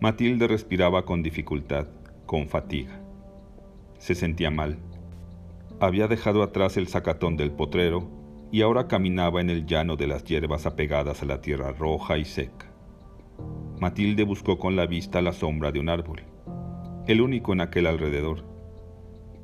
[0.00, 1.86] Matilde respiraba con dificultad,
[2.26, 3.00] con fatiga.
[3.98, 4.78] Se sentía mal
[5.84, 8.08] había dejado atrás el sacatón del potrero
[8.50, 12.24] y ahora caminaba en el llano de las hierbas apegadas a la tierra roja y
[12.24, 12.72] seca.
[13.80, 16.22] Matilde buscó con la vista la sombra de un árbol,
[17.06, 18.44] el único en aquel alrededor,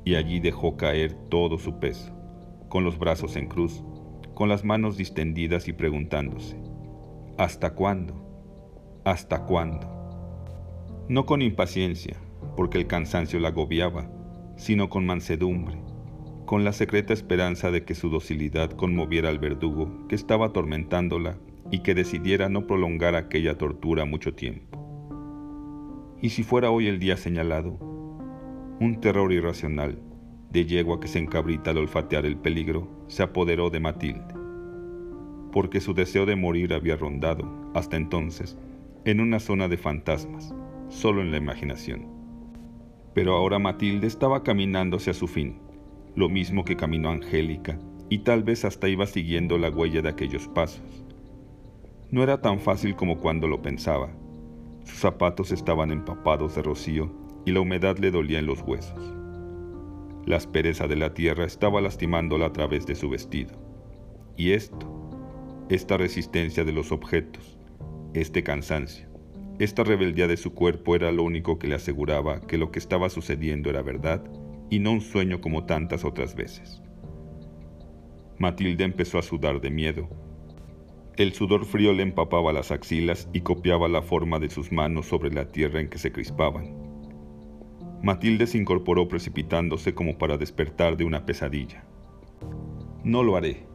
[0.03, 2.11] y allí dejó caer todo su peso,
[2.69, 3.83] con los brazos en cruz,
[4.33, 6.57] con las manos distendidas y preguntándose,
[7.37, 8.15] ¿hasta cuándo?
[9.03, 9.87] ¿Hasta cuándo?
[11.07, 12.15] No con impaciencia,
[12.55, 14.09] porque el cansancio la agobiaba,
[14.55, 15.90] sino con mansedumbre,
[16.51, 21.37] con la secreta esperanza de que su docilidad conmoviera al verdugo que estaba atormentándola
[21.71, 24.77] y que decidiera no prolongar aquella tortura mucho tiempo.
[26.21, 27.77] Y si fuera hoy el día señalado,
[28.81, 30.01] un terror irracional
[30.49, 34.35] de yegua que se encabrita al olfatear el peligro se apoderó de Matilde,
[35.53, 38.57] porque su deseo de morir había rondado, hasta entonces,
[39.05, 40.53] en una zona de fantasmas,
[40.89, 42.07] solo en la imaginación.
[43.13, 45.60] Pero ahora Matilde estaba caminando hacia su fin,
[46.15, 50.47] lo mismo que caminó Angélica, y tal vez hasta iba siguiendo la huella de aquellos
[50.49, 51.05] pasos.
[52.09, 54.11] No era tan fácil como cuando lo pensaba.
[54.83, 57.09] Sus zapatos estaban empapados de rocío
[57.45, 59.15] y la humedad le dolía en los huesos.
[60.25, 63.53] La aspereza de la tierra estaba lastimándola a través de su vestido.
[64.35, 64.87] Y esto,
[65.69, 67.57] esta resistencia de los objetos,
[68.13, 69.07] este cansancio,
[69.57, 73.09] esta rebeldía de su cuerpo era lo único que le aseguraba que lo que estaba
[73.09, 74.21] sucediendo era verdad
[74.71, 76.81] y no un sueño como tantas otras veces.
[78.39, 80.09] Matilde empezó a sudar de miedo.
[81.17, 85.29] El sudor frío le empapaba las axilas y copiaba la forma de sus manos sobre
[85.29, 86.73] la tierra en que se crispaban.
[88.01, 91.83] Matilde se incorporó precipitándose como para despertar de una pesadilla.
[93.03, 93.67] No lo haré.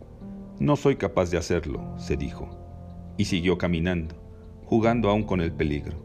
[0.58, 2.48] No soy capaz de hacerlo, se dijo,
[3.18, 4.16] y siguió caminando,
[4.64, 5.98] jugando aún con el peligro,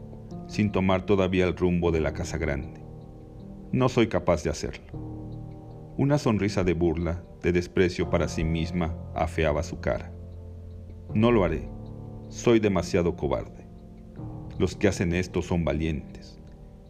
[0.48, 2.81] sin tomar todavía el rumbo de la casa grande.
[3.72, 4.84] No soy capaz de hacerlo.
[5.96, 10.12] Una sonrisa de burla, de desprecio para sí misma, afeaba su cara.
[11.14, 11.70] No lo haré.
[12.28, 13.66] Soy demasiado cobarde.
[14.58, 16.38] Los que hacen esto son valientes.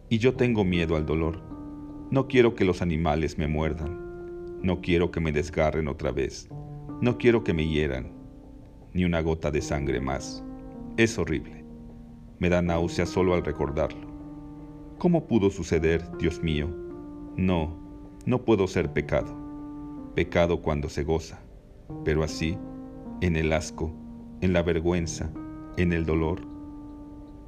[0.09, 1.41] Y yo tengo miedo al dolor.
[2.11, 4.59] No quiero que los animales me muerdan.
[4.61, 6.49] No quiero que me desgarren otra vez.
[6.99, 8.11] No quiero que me hieran.
[8.91, 10.43] Ni una gota de sangre más.
[10.97, 11.63] Es horrible.
[12.39, 14.12] Me da náusea solo al recordarlo.
[15.03, 16.69] ¿Cómo pudo suceder, Dios mío?
[17.35, 17.77] No,
[18.25, 19.35] no puedo ser pecado.
[20.15, 21.41] Pecado cuando se goza,
[22.05, 22.57] pero así,
[23.19, 23.93] en el asco,
[24.39, 25.29] en la vergüenza,
[25.75, 26.39] en el dolor.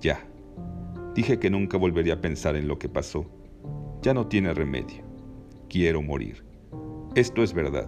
[0.02, 0.20] Ya.
[1.14, 3.26] Dije que nunca volvería a pensar en lo que pasó.
[4.02, 5.06] Ya no tiene remedio.
[5.70, 6.44] Quiero morir.
[7.16, 7.88] Esto es verdad.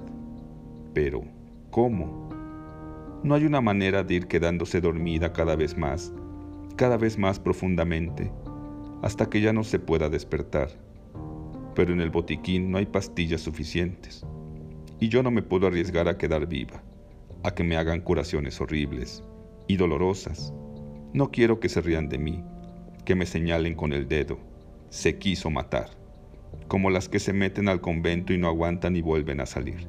[0.93, 1.23] Pero,
[1.71, 2.29] ¿cómo?
[3.21, 6.13] No hay una manera de ir quedándose dormida cada vez más,
[6.77, 8.31] cada vez más profundamente,
[9.01, 10.69] hasta que ya no se pueda despertar.
[11.75, 14.25] Pero en el botiquín no hay pastillas suficientes.
[14.99, 16.81] Y yo no me puedo arriesgar a quedar viva,
[17.43, 19.23] a que me hagan curaciones horribles
[19.67, 20.53] y dolorosas.
[21.13, 22.43] No quiero que se rían de mí,
[23.05, 24.39] que me señalen con el dedo.
[24.89, 25.89] Se quiso matar,
[26.67, 29.87] como las que se meten al convento y no aguantan y vuelven a salir.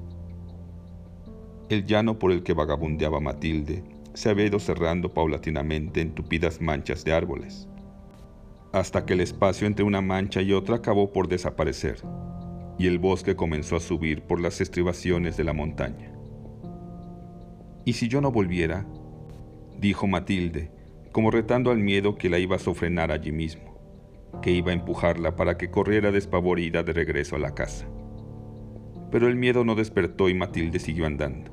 [1.70, 7.04] El llano por el que vagabundeaba Matilde se había ido cerrando paulatinamente en tupidas manchas
[7.04, 7.67] de árboles
[8.72, 12.02] hasta que el espacio entre una mancha y otra acabó por desaparecer,
[12.78, 16.12] y el bosque comenzó a subir por las estribaciones de la montaña.
[17.84, 18.86] ¿Y si yo no volviera?
[19.78, 20.70] dijo Matilde,
[21.12, 23.78] como retando al miedo que la iba a sofrenar allí mismo,
[24.42, 27.86] que iba a empujarla para que corriera despavorida de regreso a la casa.
[29.10, 31.50] Pero el miedo no despertó y Matilde siguió andando,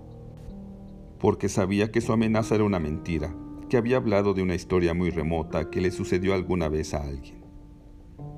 [1.20, 3.34] porque sabía que su amenaza era una mentira
[3.70, 7.44] que había hablado de una historia muy remota que le sucedió alguna vez a alguien.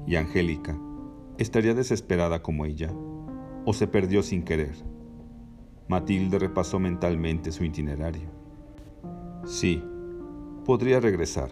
[0.06, 0.80] Y Angélica
[1.38, 2.92] estaría desesperada como ella,
[3.66, 4.76] o se perdió sin querer.
[5.88, 8.30] Matilde repasó mentalmente su itinerario.
[9.46, 9.84] Sí,
[10.66, 11.50] podría regresar.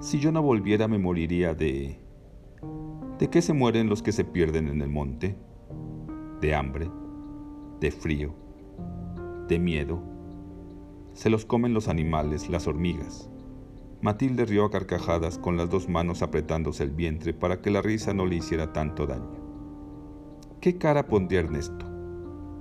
[0.00, 2.00] Si yo no volviera me moriría de...
[3.18, 5.36] ¿De qué se mueren los que se pierden en el monte?
[6.40, 6.90] De hambre,
[7.80, 8.34] de frío,
[9.46, 10.02] de miedo
[11.20, 13.28] se los comen los animales, las hormigas.
[14.00, 18.14] Matilde rió a carcajadas con las dos manos apretándose el vientre para que la risa
[18.14, 19.38] no le hiciera tanto daño.
[20.62, 21.84] ¿Qué cara pondría Ernesto?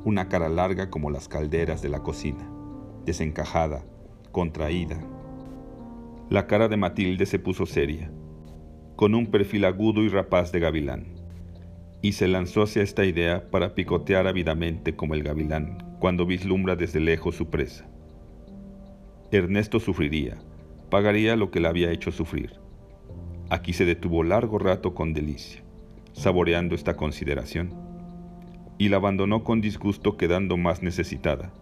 [0.03, 2.51] Una cara larga como las calderas de la cocina,
[3.05, 3.85] desencajada,
[4.33, 4.99] contraída.
[6.29, 8.11] La cara de Matilde se puso seria,
[8.97, 11.15] con un perfil agudo y rapaz de gavilán,
[12.01, 16.99] y se lanzó hacia esta idea para picotear ávidamente como el gavilán cuando vislumbra desde
[16.99, 17.89] lejos su presa.
[19.31, 20.39] Ernesto sufriría,
[20.89, 22.53] pagaría lo que le había hecho sufrir.
[23.51, 25.63] Aquí se detuvo largo rato con delicia,
[26.13, 27.73] saboreando esta consideración,
[28.79, 31.53] y la abandonó con disgusto quedando más necesitada,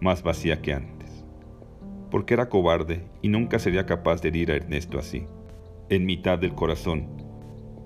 [0.00, 1.24] más vacía que antes.
[2.10, 5.26] Porque era cobarde y nunca sería capaz de herir a Ernesto así,
[5.88, 7.08] en mitad del corazón,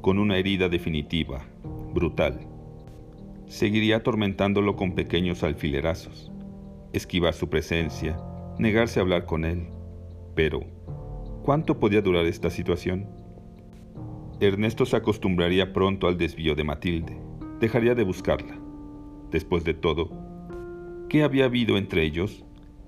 [0.01, 1.47] con una herida definitiva,
[1.95, 2.41] brutal.
[3.47, 6.33] Seguiría atormentándolo con pequeños alfilerazos,
[6.93, 8.21] esquivar su presencia,
[8.59, 9.69] negarse a hablar con él.
[10.35, 10.61] Pero,
[11.43, 13.09] ¿cuánto podía durar esta situación?
[14.41, 17.19] Ernesto se acostumbraría pronto al desvío de Matilde,
[17.61, 18.59] dejaría de buscarla.
[19.31, 20.11] Después de todo,
[21.09, 22.45] ¿qué había habido entre ellos?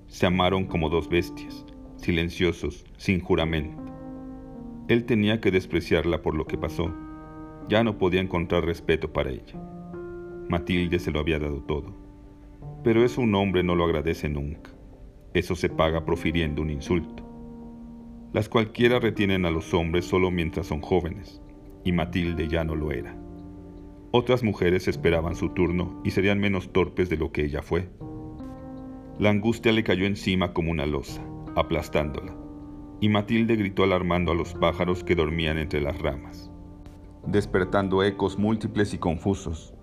[0.07, 1.65] Se amaron como dos bestias,
[1.97, 3.81] silenciosos, sin juramento.
[4.87, 6.93] Él tenía que despreciarla por lo que pasó.
[7.69, 9.61] Ya no podía encontrar respeto para ella.
[10.49, 11.93] Matilde se lo había dado todo.
[12.83, 14.70] Pero eso un hombre no lo agradece nunca.
[15.33, 17.23] Eso se paga profiriendo un insulto.
[18.33, 21.41] Las cualquiera retienen a los hombres solo mientras son jóvenes,
[21.83, 23.15] y Matilde ya no lo era.
[24.11, 27.89] Otras mujeres esperaban su turno y serían menos torpes de lo que ella fue.
[29.19, 31.21] La angustia le cayó encima como una losa,
[31.55, 32.35] aplastándola,
[32.99, 36.51] y Matilde gritó alarmando a los pájaros que dormían entre las ramas,
[37.25, 39.73] despertando ecos múltiples y confusos.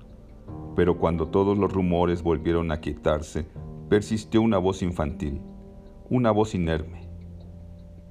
[0.77, 3.47] Pero cuando todos los rumores volvieron a quietarse,
[3.89, 5.41] persistió una voz infantil,
[6.11, 7.09] una voz inerme.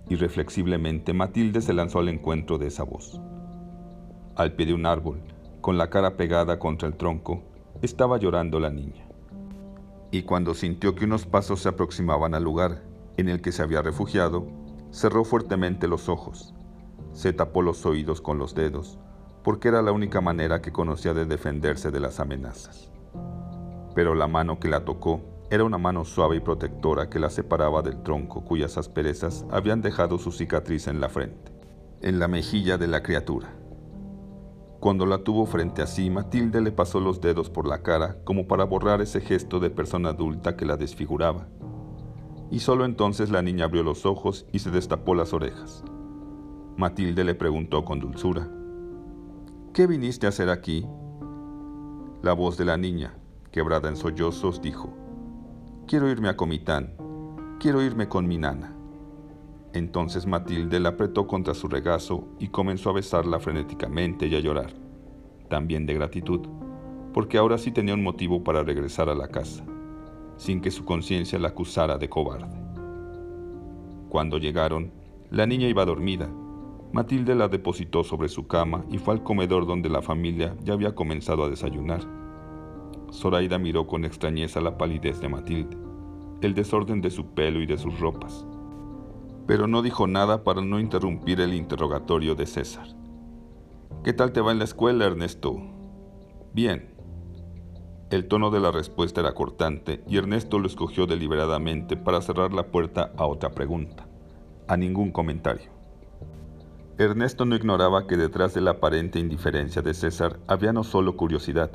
[0.10, 3.22] Irreflexiblemente Matilde se lanzó al encuentro de esa voz.
[4.36, 5.22] Al pie de un árbol,
[5.62, 7.44] con la cara pegada contra el tronco,
[7.84, 9.08] estaba llorando la niña.
[10.10, 12.82] Y cuando sintió que unos pasos se aproximaban al lugar
[13.18, 14.48] en el que se había refugiado,
[14.90, 16.56] cerró fuertemente los ojos,
[17.12, 18.98] se tapó los oídos con los dedos,
[19.44, 22.92] porque era la única manera que conocía de defenderse de las amenazas.
[23.94, 27.82] Pero la mano que la tocó era una mano suave y protectora que la separaba
[27.82, 31.54] del tronco cuyas asperezas habían dejado su cicatriz en la frente,
[32.02, 33.56] en la mejilla de la criatura.
[34.82, 38.48] Cuando la tuvo frente a sí, Matilde le pasó los dedos por la cara como
[38.48, 41.48] para borrar ese gesto de persona adulta que la desfiguraba.
[42.52, 45.84] Y solo entonces la niña abrió los ojos y se destapó las orejas.
[46.76, 48.50] Matilde le preguntó con dulzura,
[49.74, 50.86] ¿Qué viniste a hacer aquí?
[52.22, 53.16] La voz de la niña,
[53.52, 55.07] quebrada en sollozos, dijo,
[55.88, 56.94] Quiero irme a Comitán,
[57.62, 58.76] quiero irme con mi nana.
[59.72, 64.74] Entonces Matilde la apretó contra su regazo y comenzó a besarla frenéticamente y a llorar,
[65.48, 66.42] también de gratitud,
[67.14, 69.64] porque ahora sí tenía un motivo para regresar a la casa,
[70.36, 72.60] sin que su conciencia la acusara de cobarde.
[74.10, 74.92] Cuando llegaron,
[75.32, 76.30] la niña iba dormida.
[76.92, 80.96] Matilde la depositó sobre su cama y fue al comedor donde la familia ya había
[80.96, 82.27] comenzado a desayunar.
[83.12, 85.78] Zoraida miró con extrañeza la palidez de Matilde,
[86.42, 88.46] el desorden de su pelo y de sus ropas
[89.48, 92.88] pero no dijo nada para no interrumpir el interrogatorio de César.
[94.04, 95.56] ¿Qué tal te va en la escuela, Ernesto?
[96.54, 96.94] Bien.
[98.12, 102.68] El tono de la respuesta era cortante y Ernesto lo escogió deliberadamente para cerrar la
[102.68, 104.08] puerta a otra pregunta,
[104.68, 105.72] a ningún comentario.
[106.98, 111.72] Ernesto no ignoraba que detrás de la aparente indiferencia de César había no solo curiosidad,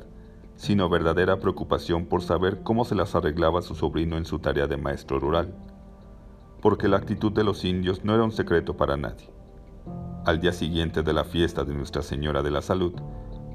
[0.63, 4.77] sino verdadera preocupación por saber cómo se las arreglaba su sobrino en su tarea de
[4.77, 5.53] maestro rural
[6.63, 9.29] porque la actitud de los indios no era un secreto para nadie.
[10.25, 12.93] Al día siguiente de la fiesta de Nuestra Señora de la Salud,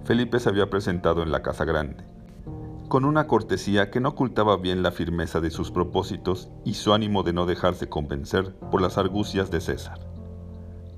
[0.05, 2.05] Felipe se había presentado en la Casa Grande,
[2.89, 7.23] con una cortesía que no ocultaba bien la firmeza de sus propósitos y su ánimo
[7.23, 10.01] de no dejarse convencer por las argucias de César,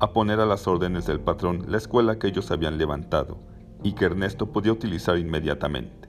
[0.01, 3.39] a poner a las órdenes del patrón la escuela que ellos habían levantado
[3.85, 6.00] y que Ernesto podía utilizar inmediatamente.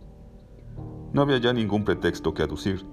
[1.13, 2.85] No había ya ningún pretexto que aducir,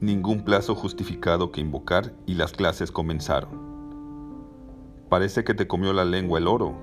[0.00, 3.50] ningún plazo justificado que invocar y las clases comenzaron.
[5.08, 6.74] Parece que te comió la lengua el oro.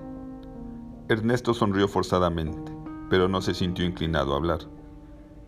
[1.07, 2.71] Ernesto sonrió forzadamente,
[3.12, 4.59] pero no se sintió inclinado a hablar.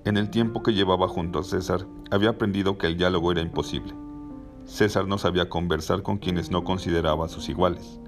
[0.05, 3.95] En el tiempo que llevaba junto a César, había aprendido que el diálogo era imposible.
[4.65, 7.99] César no sabía conversar con quienes no consideraba sus iguales.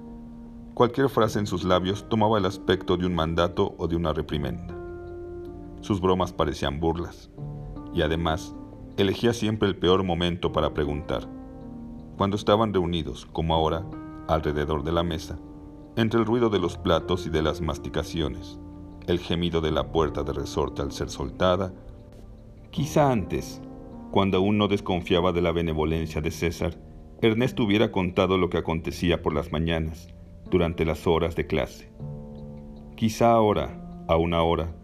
[0.74, 4.83] Cualquier frase en sus labios tomaba el aspecto de un mandato o de una reprimenda.
[5.84, 7.30] Sus bromas parecían burlas,
[7.92, 8.56] y además
[8.96, 11.28] elegía siempre el peor momento para preguntar.
[12.16, 13.84] Cuando estaban reunidos, como ahora,
[14.26, 15.38] alrededor de la mesa,
[15.96, 18.58] entre el ruido de los platos y de las masticaciones,
[19.06, 21.74] el gemido de la puerta de resorte al ser soltada,
[22.70, 23.60] quizá antes,
[24.10, 26.78] cuando aún no desconfiaba de la benevolencia de César,
[27.20, 30.08] Ernesto hubiera contado lo que acontecía por las mañanas,
[30.50, 31.92] durante las horas de clase.
[32.96, 34.74] Quizá ahora, a una hora,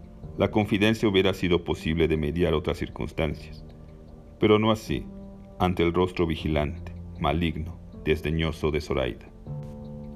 [0.41, 3.63] la confidencia hubiera sido posible de mediar otras circunstancias
[4.39, 5.05] pero no así,
[5.59, 9.27] ante el rostro vigilante, maligno, desdeñoso de Zoraida,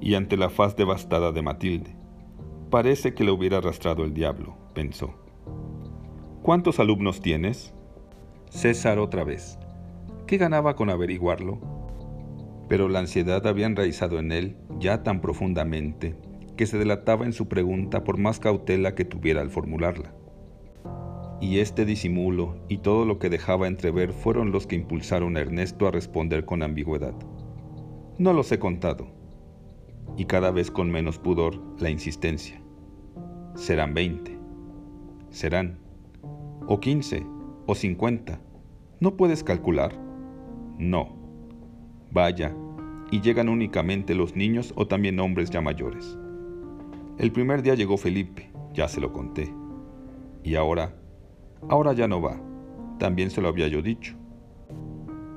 [0.01, 1.95] y ante la faz devastada de Matilde.
[2.71, 5.13] Parece que le hubiera arrastrado el diablo, pensó.
[6.41, 7.75] ¿Cuántos alumnos tienes?
[8.49, 9.59] César otra vez,
[10.25, 11.59] ¿Qué ganaba con averiguarlo?
[12.67, 16.15] Pero la ansiedad había enraizado en él ya tan profundamente
[16.55, 20.13] que se delataba en su pregunta por más cautela que tuviera al formularla.
[21.41, 25.87] Y este disimulo y todo lo que dejaba entrever fueron los que impulsaron a Ernesto
[25.87, 27.13] a responder con ambigüedad.
[28.17, 29.07] No los he contado.
[30.17, 32.61] Y cada vez con menos pudor la insistencia.
[33.55, 34.37] Serán veinte.
[35.29, 35.79] Serán.
[36.67, 37.25] O quince.
[37.65, 38.39] O cincuenta.
[39.01, 39.93] ¿No puedes calcular?
[40.77, 41.17] No.
[42.11, 42.55] Vaya,
[43.11, 46.17] y llegan únicamente los niños o también hombres ya mayores.
[47.17, 49.49] El primer día llegó Felipe, ya se lo conté.
[50.43, 50.93] Y ahora,
[51.69, 52.41] ahora ya no va,
[52.99, 54.17] también se lo había yo dicho.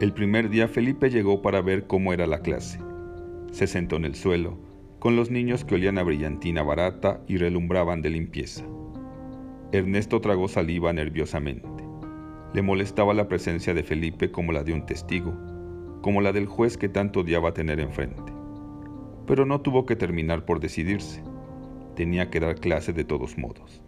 [0.00, 2.80] El primer día Felipe llegó para ver cómo era la clase.
[3.52, 4.58] Se sentó en el suelo,
[4.98, 8.64] con los niños que olían a brillantina barata y relumbraban de limpieza.
[9.70, 11.68] Ernesto tragó saliva nerviosamente.
[12.54, 15.32] Le molestaba la presencia de Felipe como la de un testigo,
[16.02, 18.32] como la del juez que tanto odiaba tener enfrente.
[19.28, 21.22] Pero no tuvo que terminar por decidirse
[21.98, 23.82] tenía que dar clase de todos modos.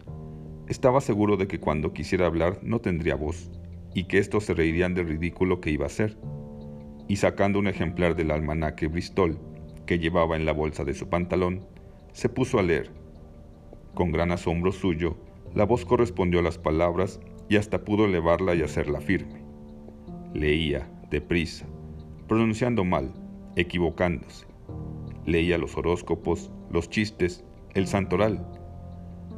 [0.67, 3.49] Estaba seguro de que cuando quisiera hablar no tendría voz,
[3.93, 6.17] y que estos se reirían del ridículo que iba a hacer.
[7.07, 9.39] Y sacando un ejemplar del almanaque Bristol
[9.85, 11.65] que llevaba en la bolsa de su pantalón,
[12.11, 12.91] se puso a leer.
[13.93, 15.15] Con gran asombro suyo,
[15.55, 19.41] la voz correspondió a las palabras y hasta pudo elevarla y hacerla firme.
[20.33, 21.65] Leía, deprisa,
[22.27, 23.13] pronunciando mal,
[23.55, 24.47] equivocándose.
[25.25, 28.45] Leía los horóscopos, los chistes el santoral.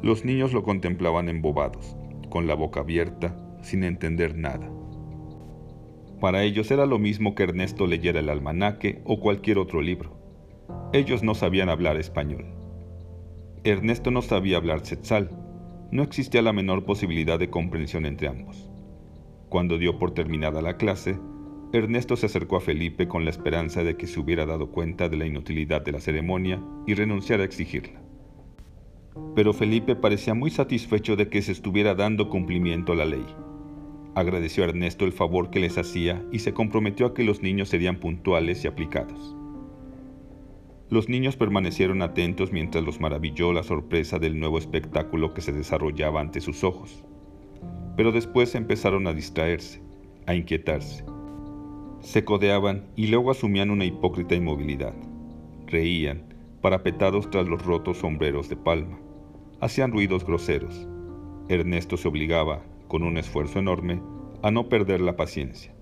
[0.01, 1.95] Los niños lo contemplaban embobados,
[2.29, 4.69] con la boca abierta, sin entender nada.
[6.19, 10.17] Para ellos era lo mismo que Ernesto leyera el almanaque o cualquier otro libro.
[10.93, 12.45] Ellos no sabían hablar español.
[13.63, 15.29] Ernesto no sabía hablar tzetzal.
[15.91, 18.69] No existía la menor posibilidad de comprensión entre ambos.
[19.49, 21.19] Cuando dio por terminada la clase,
[21.71, 25.17] Ernesto se acercó a Felipe con la esperanza de que se hubiera dado cuenta de
[25.17, 28.02] la inutilidad de la ceremonia y renunciara a exigirla
[29.35, 33.25] pero Felipe parecía muy satisfecho de que se estuviera dando cumplimiento a la ley.
[34.15, 37.69] Agradeció a Ernesto el favor que les hacía y se comprometió a que los niños
[37.69, 39.35] serían puntuales y aplicados.
[40.89, 46.21] Los niños permanecieron atentos mientras los maravilló la sorpresa del nuevo espectáculo que se desarrollaba
[46.21, 47.03] ante sus ojos.
[47.97, 49.81] Pero después empezaron a distraerse,
[50.27, 51.03] a inquietarse.
[52.01, 54.93] Se codeaban y luego asumían una hipócrita inmovilidad.
[55.65, 56.32] Reían,
[56.63, 58.97] parapetados tras los rotos sombreros de palma.
[59.59, 60.87] Hacían ruidos groseros.
[61.49, 64.01] Ernesto se obligaba, con un esfuerzo enorme,
[64.41, 65.75] a no perder la paciencia.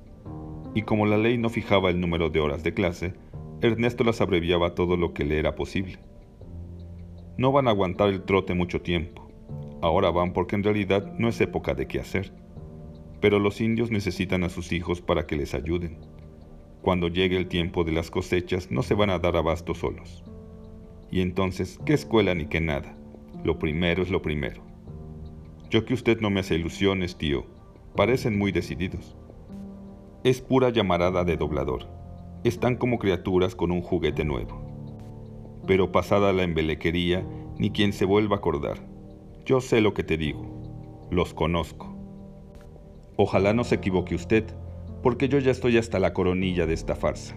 [0.73, 3.13] Y como la ley no fijaba el número de horas de clase,
[3.61, 5.99] Ernesto las abreviaba todo lo que le era posible.
[7.37, 9.29] No van a aguantar el trote mucho tiempo.
[9.83, 12.33] Ahora van porque en realidad no es época de qué hacer.
[13.19, 15.99] Pero los indios necesitan a sus hijos para que les ayuden.
[16.81, 20.23] Cuando llegue el tiempo de las cosechas no se van a dar abasto solos.
[21.11, 22.95] Y entonces, ¿qué escuela ni qué nada?
[23.43, 24.61] Lo primero es lo primero.
[25.69, 27.45] Yo que usted no me hace ilusiones, tío.
[27.97, 29.17] Parecen muy decididos.
[30.23, 31.89] Es pura llamarada de doblador.
[32.45, 34.61] Están como criaturas con un juguete nuevo.
[35.67, 38.77] Pero pasada la embelequería, ni quien se vuelva a acordar.
[39.45, 41.09] Yo sé lo que te digo.
[41.11, 41.93] Los conozco.
[43.17, 44.45] Ojalá no se equivoque usted,
[45.03, 47.35] porque yo ya estoy hasta la coronilla de esta farsa.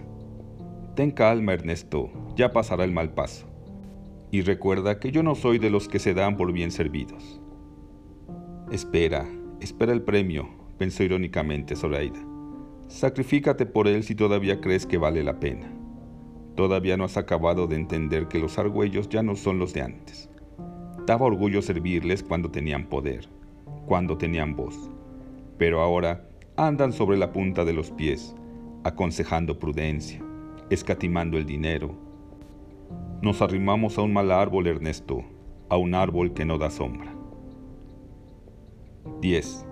[0.95, 3.54] Ten calma, Ernesto, ya pasará el mal paso
[4.35, 7.39] y recuerda que yo no soy de los que se dan por bien servidos.
[8.69, 9.25] Espera,
[9.61, 12.19] espera el premio, pensó irónicamente Zoraida.
[12.89, 15.71] Sacrifícate por él si todavía crees que vale la pena.
[16.57, 20.29] Todavía no has acabado de entender que los argüellos ya no son los de antes.
[21.07, 23.29] Daba orgullo servirles cuando tenían poder,
[23.85, 24.91] cuando tenían voz.
[25.57, 26.27] Pero ahora
[26.57, 28.35] andan sobre la punta de los pies,
[28.83, 30.21] aconsejando prudencia,
[30.69, 32.04] escatimando el dinero,
[33.25, 35.23] nos arrimamos a un mal árbol, Ernesto,
[35.67, 37.11] a un árbol que no da sombra.
[39.19, 39.65] 10.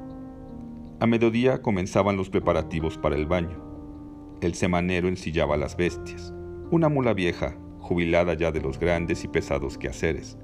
[0.99, 3.63] A mediodía comenzaban los preparativos para el baño.
[4.41, 6.33] El semanero ensillaba las bestias,
[6.71, 10.35] una mula vieja, jubilada ya de los grandes y pesados quehaceres.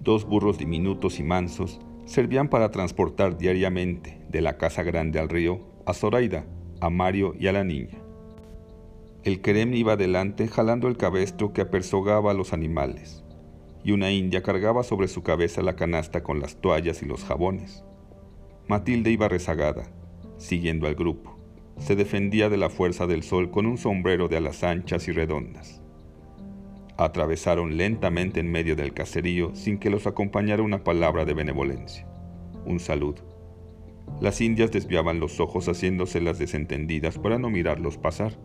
[0.00, 5.62] Dos burros diminutos y mansos servían para transportar diariamente de la casa grande al río
[5.86, 6.44] a Zoraida,
[6.78, 8.01] a Mario y a la niña.
[9.24, 13.22] El querem iba adelante jalando el cabestro que apersogaba a los animales,
[13.84, 17.84] y una india cargaba sobre su cabeza la canasta con las toallas y los jabones.
[18.66, 19.84] Matilde iba rezagada,
[20.38, 21.38] siguiendo al grupo.
[21.78, 25.80] Se defendía de la fuerza del sol con un sombrero de alas anchas y redondas.
[26.96, 32.08] Atravesaron lentamente en medio del caserío sin que los acompañara una palabra de benevolencia,
[32.66, 33.22] un saludo.
[34.20, 38.36] Las indias desviaban los ojos haciéndose las desentendidas para no mirarlos pasar.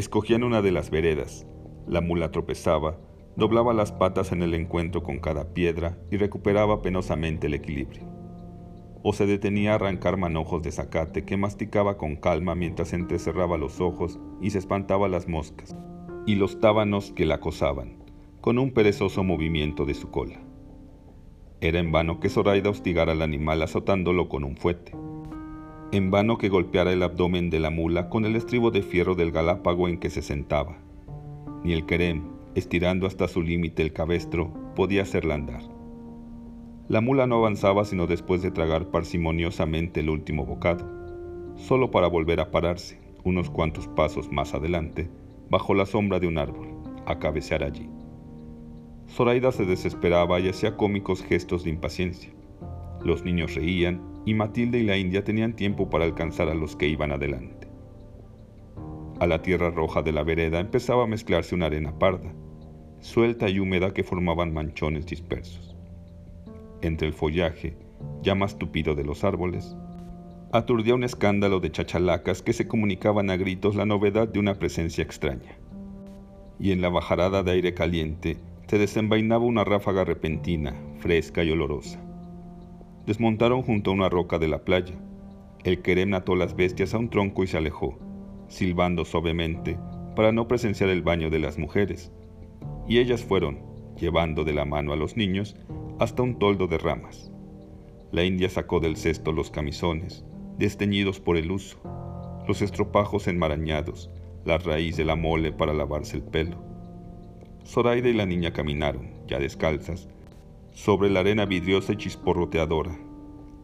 [0.00, 1.46] Escogían una de las veredas.
[1.86, 2.98] La mula tropezaba,
[3.36, 8.04] doblaba las patas en el encuentro con cada piedra y recuperaba penosamente el equilibrio.
[9.02, 13.78] O se detenía a arrancar manojos de zacate que masticaba con calma mientras entrecerraba los
[13.82, 15.76] ojos y se espantaba las moscas
[16.24, 18.02] y los tábanos que la acosaban,
[18.40, 20.40] con un perezoso movimiento de su cola.
[21.60, 24.92] Era en vano que Zoraida hostigara al animal azotándolo con un fuete.
[25.92, 29.32] En vano que golpeara el abdomen de la mula con el estribo de fierro del
[29.32, 30.78] galápago en que se sentaba.
[31.64, 32.22] Ni el querem,
[32.54, 35.62] estirando hasta su límite el cabestro, podía hacerla andar.
[36.88, 40.88] La mula no avanzaba sino después de tragar parsimoniosamente el último bocado,
[41.56, 45.10] solo para volver a pararse, unos cuantos pasos más adelante,
[45.50, 46.68] bajo la sombra de un árbol,
[47.06, 47.88] a cabecear allí.
[49.08, 52.30] Zoraida se desesperaba y hacía cómicos gestos de impaciencia.
[53.04, 56.88] Los niños reían y Matilde y la India tenían tiempo para alcanzar a los que
[56.88, 57.68] iban adelante.
[59.18, 62.32] A la tierra roja de la vereda empezaba a mezclarse una arena parda,
[63.00, 65.76] suelta y húmeda que formaban manchones dispersos.
[66.82, 67.76] Entre el follaje,
[68.22, 69.76] ya más tupido de los árboles,
[70.52, 75.02] aturdía un escándalo de chachalacas que se comunicaban a gritos la novedad de una presencia
[75.02, 75.58] extraña.
[76.58, 78.36] Y en la bajarada de aire caliente
[78.66, 82.00] se desenvainaba una ráfaga repentina, fresca y olorosa.
[83.10, 84.94] Desmontaron junto a una roca de la playa.
[85.64, 87.98] El querem ató las bestias a un tronco y se alejó,
[88.46, 89.76] silbando suavemente
[90.14, 92.12] para no presenciar el baño de las mujeres.
[92.86, 93.58] Y ellas fueron,
[93.98, 95.56] llevando de la mano a los niños,
[95.98, 97.32] hasta un toldo de ramas.
[98.12, 100.24] La india sacó del cesto los camisones,
[100.56, 101.80] desteñidos por el uso,
[102.46, 104.08] los estropajos enmarañados,
[104.44, 106.58] la raíz de la mole para lavarse el pelo.
[107.66, 110.08] Zoraida y la niña caminaron, ya descalzas,
[110.72, 112.98] sobre la arena vidriosa y chisporroteadora.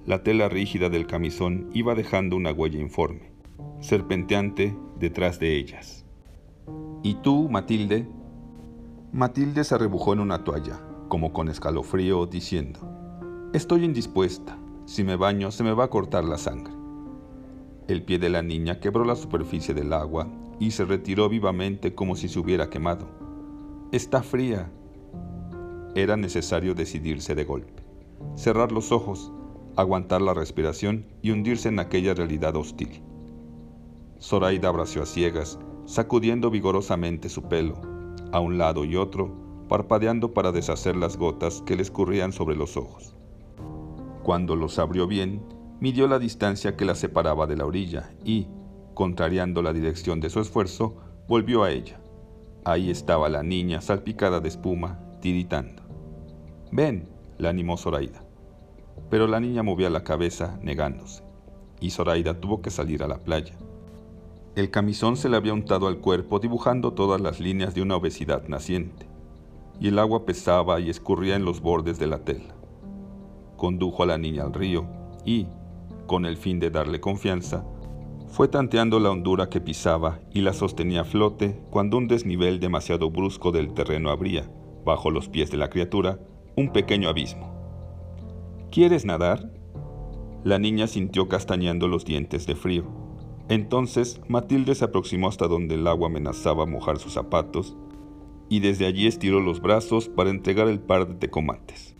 [0.04, 3.32] La tela rígida del camisón iba dejando una huella informe,
[3.80, 6.04] serpenteante detrás de ellas.
[7.02, 8.08] ¿Y tú, Matilde?
[9.12, 12.80] Matilde se arrebujó en una toalla, como con escalofrío, diciendo,
[13.52, 14.58] Estoy indispuesta.
[14.84, 16.72] Si me baño se me va a cortar la sangre.
[17.88, 20.28] El pie de la niña quebró la superficie del agua
[20.58, 23.08] y se retiró vivamente como si se hubiera quemado.
[23.92, 24.70] Está fría.
[25.96, 27.82] Era necesario decidirse de golpe,
[28.34, 29.32] cerrar los ojos,
[29.76, 33.02] aguantar la respiración y hundirse en aquella realidad hostil.
[34.20, 37.80] Zoraida abració a ciegas, sacudiendo vigorosamente su pelo,
[38.30, 39.34] a un lado y otro,
[39.70, 43.16] parpadeando para deshacer las gotas que le escurrían sobre los ojos.
[44.22, 45.40] Cuando los abrió bien,
[45.80, 48.48] midió la distancia que la separaba de la orilla y,
[48.92, 50.94] contrariando la dirección de su esfuerzo,
[51.26, 51.98] volvió a ella.
[52.64, 55.85] Ahí estaba la niña salpicada de espuma, tiritando.
[56.76, 57.08] Ven,
[57.38, 58.22] la animó Zoraida.
[59.08, 61.24] Pero la niña movía la cabeza, negándose,
[61.80, 63.54] y Zoraida tuvo que salir a la playa.
[64.56, 68.46] El camisón se le había untado al cuerpo dibujando todas las líneas de una obesidad
[68.48, 69.06] naciente,
[69.80, 72.54] y el agua pesaba y escurría en los bordes de la tela.
[73.56, 74.86] Condujo a la niña al río
[75.24, 75.46] y,
[76.06, 77.64] con el fin de darle confianza,
[78.28, 83.10] fue tanteando la hondura que pisaba y la sostenía a flote cuando un desnivel demasiado
[83.10, 84.46] brusco del terreno abría,
[84.84, 86.18] bajo los pies de la criatura,
[86.56, 87.52] un pequeño abismo.
[88.70, 89.52] ¿Quieres nadar?
[90.42, 92.84] La niña sintió castañando los dientes de frío.
[93.50, 97.76] Entonces Matilde se aproximó hasta donde el agua amenazaba mojar sus zapatos
[98.48, 101.94] y desde allí estiró los brazos para entregar el par de tecomates.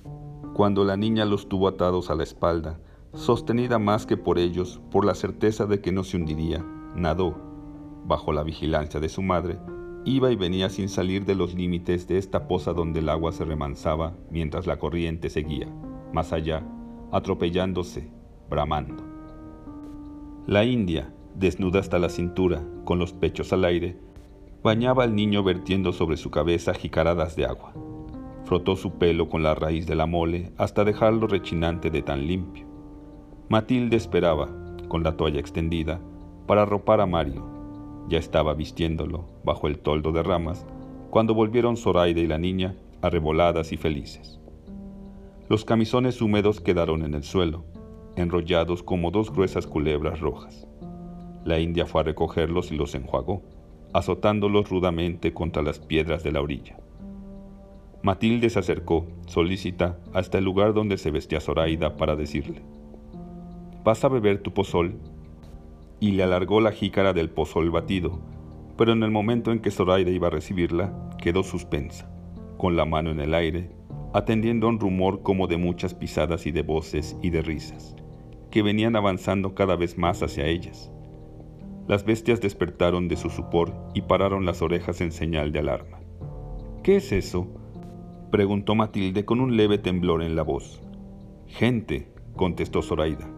[0.55, 2.81] Cuando la niña los tuvo atados a la espalda,
[3.13, 7.37] sostenida más que por ellos por la certeza de que no se hundiría, nadó,
[8.07, 9.59] bajo la vigilancia de su madre,
[10.07, 13.45] iba y venía sin salir de los límites de esta poza donde el agua se
[13.45, 15.69] remansaba mientras la corriente seguía,
[16.13, 16.65] más allá,
[17.11, 18.09] atropellándose,
[18.49, 19.03] bramando.
[20.47, 23.99] La india, desnuda hasta la cintura, con los pechos al aire,
[24.63, 27.73] bañaba al niño vertiendo sobre su cabeza jicaradas de agua.
[28.45, 32.65] Frotó su pelo con la raíz de la mole hasta dejarlo rechinante de tan limpio.
[33.49, 34.49] Matilde esperaba,
[34.87, 36.01] con la toalla extendida,
[36.47, 37.56] para arropar a Mario.
[38.09, 40.67] Ya estaba vistiéndolo, bajo el toldo de ramas,
[41.11, 44.41] cuando volvieron Zoraida y la niña, arreboladas y felices.
[45.49, 47.65] Los camisones húmedos quedaron en el suelo,
[48.17, 50.67] enrollados como dos gruesas culebras rojas.
[51.45, 53.43] La india fue a recogerlos y los enjuagó,
[53.93, 56.77] azotándolos rudamente contra las piedras de la orilla.
[58.03, 62.63] Matilde se acercó, solícita, hasta el lugar donde se vestía Zoraida para decirle,
[63.85, 64.99] ¿Vas a beber tu pozol?
[66.01, 68.21] Y le alargó la jícara del pozol batido,
[68.77, 72.11] pero en el momento en que Zoraida iba a recibirla, quedó suspensa,
[72.59, 73.71] con la mano en el aire,
[74.13, 77.97] atendiendo a un rumor como de muchas pisadas y de voces y de risas,
[78.51, 80.91] que venían avanzando cada vez más hacia ellas.
[81.89, 86.01] Las bestias despertaron de su sopor y pararon las orejas en señal de alarma.
[86.83, 87.47] ¿Qué es eso?
[88.31, 90.83] preguntó Matilde con un leve temblor en la voz.
[91.47, 93.31] Gente, contestó Zoraida.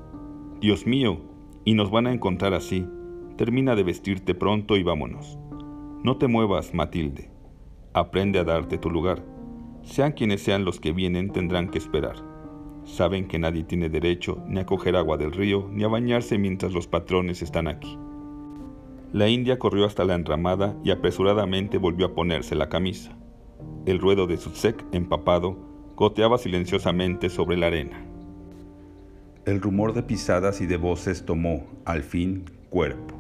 [0.60, 1.20] Dios mío,
[1.68, 2.86] y nos van a encontrar así.
[3.36, 5.38] Termina de vestirte pronto y vámonos.
[6.02, 7.30] No te muevas, Matilde.
[7.92, 9.22] Aprende a darte tu lugar.
[9.82, 12.16] Sean quienes sean los que vienen, tendrán que esperar.
[12.84, 16.72] Saben que nadie tiene derecho ni a coger agua del río ni a bañarse mientras
[16.72, 17.98] los patrones están aquí.
[19.12, 23.14] La india corrió hasta la enramada y apresuradamente volvió a ponerse la camisa.
[23.84, 25.58] El ruedo de su sec empapado
[25.96, 28.07] goteaba silenciosamente sobre la arena.
[29.48, 33.18] El rumor de pisadas y de voces tomó, al fin, cuerpo.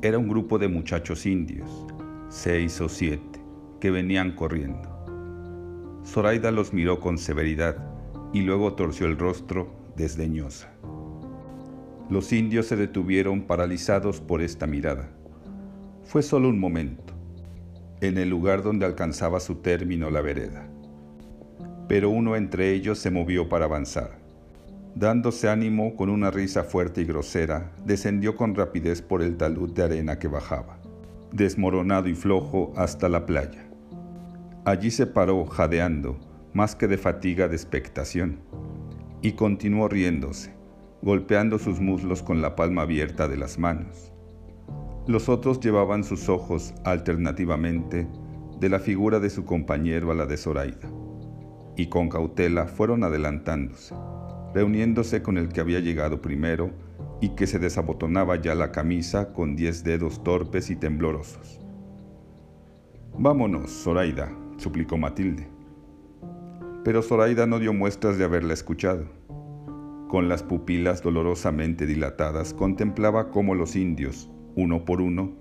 [0.00, 1.68] Era un grupo de muchachos indios,
[2.28, 3.40] seis o siete,
[3.80, 4.88] que venían corriendo.
[6.04, 7.78] Zoraida los miró con severidad
[8.32, 10.70] y luego torció el rostro desdeñosa.
[12.08, 15.10] Los indios se detuvieron paralizados por esta mirada.
[16.04, 17.12] Fue solo un momento,
[18.00, 20.68] en el lugar donde alcanzaba su término la vereda.
[21.88, 24.17] Pero uno entre ellos se movió para avanzar.
[24.94, 29.84] Dándose ánimo con una risa fuerte y grosera, descendió con rapidez por el talud de
[29.84, 30.78] arena que bajaba,
[31.30, 33.68] desmoronado y flojo hasta la playa.
[34.64, 36.18] Allí se paró, jadeando,
[36.52, 38.40] más que de fatiga de expectación,
[39.22, 40.52] y continuó riéndose,
[41.02, 44.12] golpeando sus muslos con la palma abierta de las manos.
[45.06, 48.08] Los otros llevaban sus ojos alternativamente
[48.58, 50.90] de la figura de su compañero a la de Zoraida,
[51.76, 53.94] y con cautela fueron adelantándose
[54.54, 56.70] reuniéndose con el que había llegado primero
[57.20, 61.60] y que se desabotonaba ya la camisa con diez dedos torpes y temblorosos.
[63.18, 65.48] Vámonos, Zoraida, suplicó Matilde.
[66.84, 69.06] Pero Zoraida no dio muestras de haberla escuchado.
[70.08, 75.32] Con las pupilas dolorosamente dilatadas contemplaba cómo los indios, uno por uno,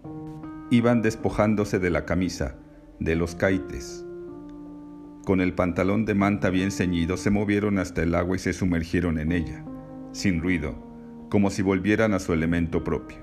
[0.71, 2.55] iban despojándose de la camisa,
[2.99, 4.06] de los caites,
[5.27, 9.19] con el pantalón de manta bien ceñido, se movieron hasta el agua y se sumergieron
[9.19, 9.65] en ella,
[10.13, 10.81] sin ruido,
[11.29, 13.17] como si volvieran a su elemento propio.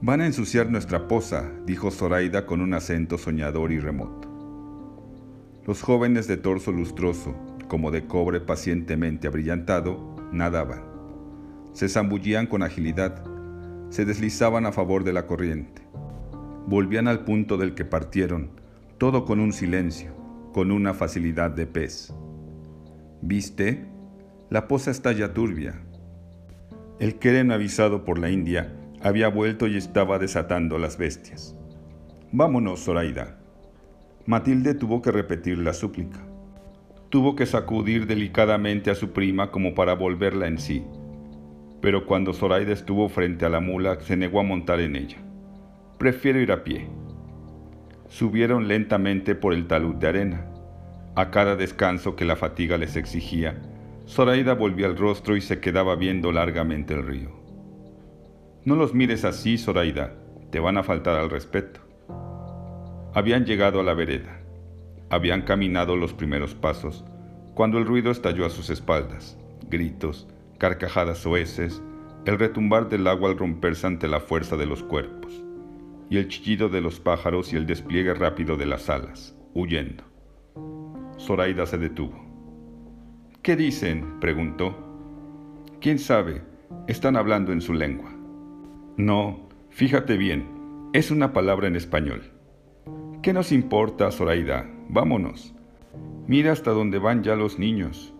[0.00, 4.30] Van a ensuciar nuestra poza, dijo Zoraida con un acento soñador y remoto.
[5.66, 7.36] Los jóvenes de torso lustroso,
[7.68, 10.84] como de cobre pacientemente abrillantado, nadaban.
[11.74, 13.22] Se zambullían con agilidad,
[13.90, 15.82] se deslizaban a favor de la corriente.
[16.66, 18.52] Volvían al punto del que partieron,
[18.96, 20.18] todo con un silencio,
[20.52, 22.12] con una facilidad de pez.
[23.22, 23.86] ¿Viste?
[24.48, 25.80] La poza está ya turbia.
[26.98, 31.56] El Keren avisado por la India había vuelto y estaba desatando las bestias.
[32.32, 33.38] Vámonos, Zoraida.
[34.26, 36.20] Matilde tuvo que repetir la súplica.
[37.08, 40.84] Tuvo que sacudir delicadamente a su prima como para volverla en sí.
[41.80, 45.16] Pero cuando Zoraida estuvo frente a la mula, se negó a montar en ella.
[45.98, 46.88] Prefiero ir a pie,
[48.10, 50.44] subieron lentamente por el talud de arena.
[51.14, 53.62] A cada descanso que la fatiga les exigía,
[54.06, 57.30] Zoraida volvía el rostro y se quedaba viendo largamente el río.
[58.64, 60.12] No los mires así, Zoraida,
[60.50, 61.80] te van a faltar al respeto.
[63.14, 64.40] Habían llegado a la vereda.
[65.08, 67.04] Habían caminado los primeros pasos
[67.54, 69.38] cuando el ruido estalló a sus espaldas.
[69.68, 70.26] Gritos,
[70.58, 71.80] carcajadas soeces,
[72.26, 75.39] el retumbar del agua al romperse ante la fuerza de los cuerpos
[76.10, 80.04] y el chillido de los pájaros y el despliegue rápido de las alas, huyendo.
[81.18, 82.26] Zoraida se detuvo.
[83.42, 84.18] ¿Qué dicen?
[84.20, 84.76] preguntó.
[85.80, 86.42] ¿Quién sabe?
[86.88, 88.12] Están hablando en su lengua.
[88.96, 92.22] No, fíjate bien, es una palabra en español.
[93.22, 94.68] ¿Qué nos importa, Zoraida?
[94.88, 95.54] Vámonos.
[96.26, 98.12] Mira hasta dónde van ya los niños.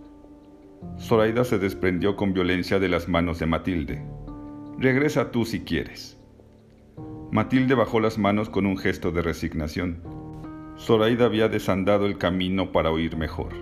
[0.98, 4.02] Zoraida se desprendió con violencia de las manos de Matilde.
[4.78, 6.19] Regresa tú si quieres.
[7.32, 10.02] Matilde bajó las manos con un gesto de resignación.
[10.76, 13.52] Zoraida había desandado el camino para oír mejor.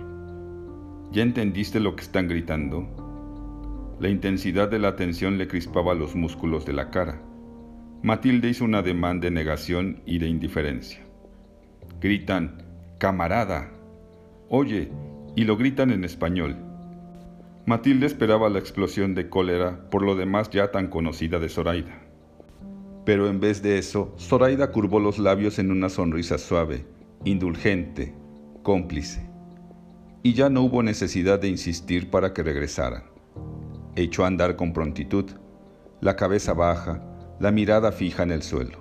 [1.11, 2.87] ¿Ya entendiste lo que están gritando?
[3.99, 7.21] La intensidad de la atención le crispaba los músculos de la cara.
[8.01, 11.05] Matilde hizo un ademán de negación y de indiferencia.
[12.01, 12.63] Gritan,
[12.97, 13.71] camarada.
[14.49, 14.91] Oye,
[15.35, 16.57] y lo gritan en español.
[17.67, 22.08] Matilde esperaba la explosión de cólera por lo demás ya tan conocida de Zoraida.
[23.09, 26.85] Pero en vez de eso, Zoraida curvó los labios en una sonrisa suave,
[27.25, 28.13] indulgente,
[28.61, 29.27] cómplice.
[30.21, 33.05] Y ya no hubo necesidad de insistir para que regresaran.
[33.95, 35.25] Echó a andar con prontitud,
[36.01, 37.03] la cabeza baja,
[37.39, 38.77] la mirada fija en el suelo.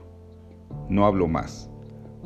[0.90, 1.70] No habló más,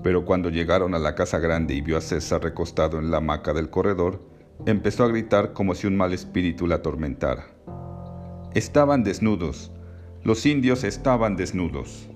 [0.03, 3.53] pero cuando llegaron a la casa grande y vio a César recostado en la hamaca
[3.53, 4.29] del corredor,
[4.67, 7.47] empezó a gritar como si un mal espíritu la atormentara.
[8.55, 9.72] Estaban desnudos,
[10.25, 12.12] los indios estaban desnudos.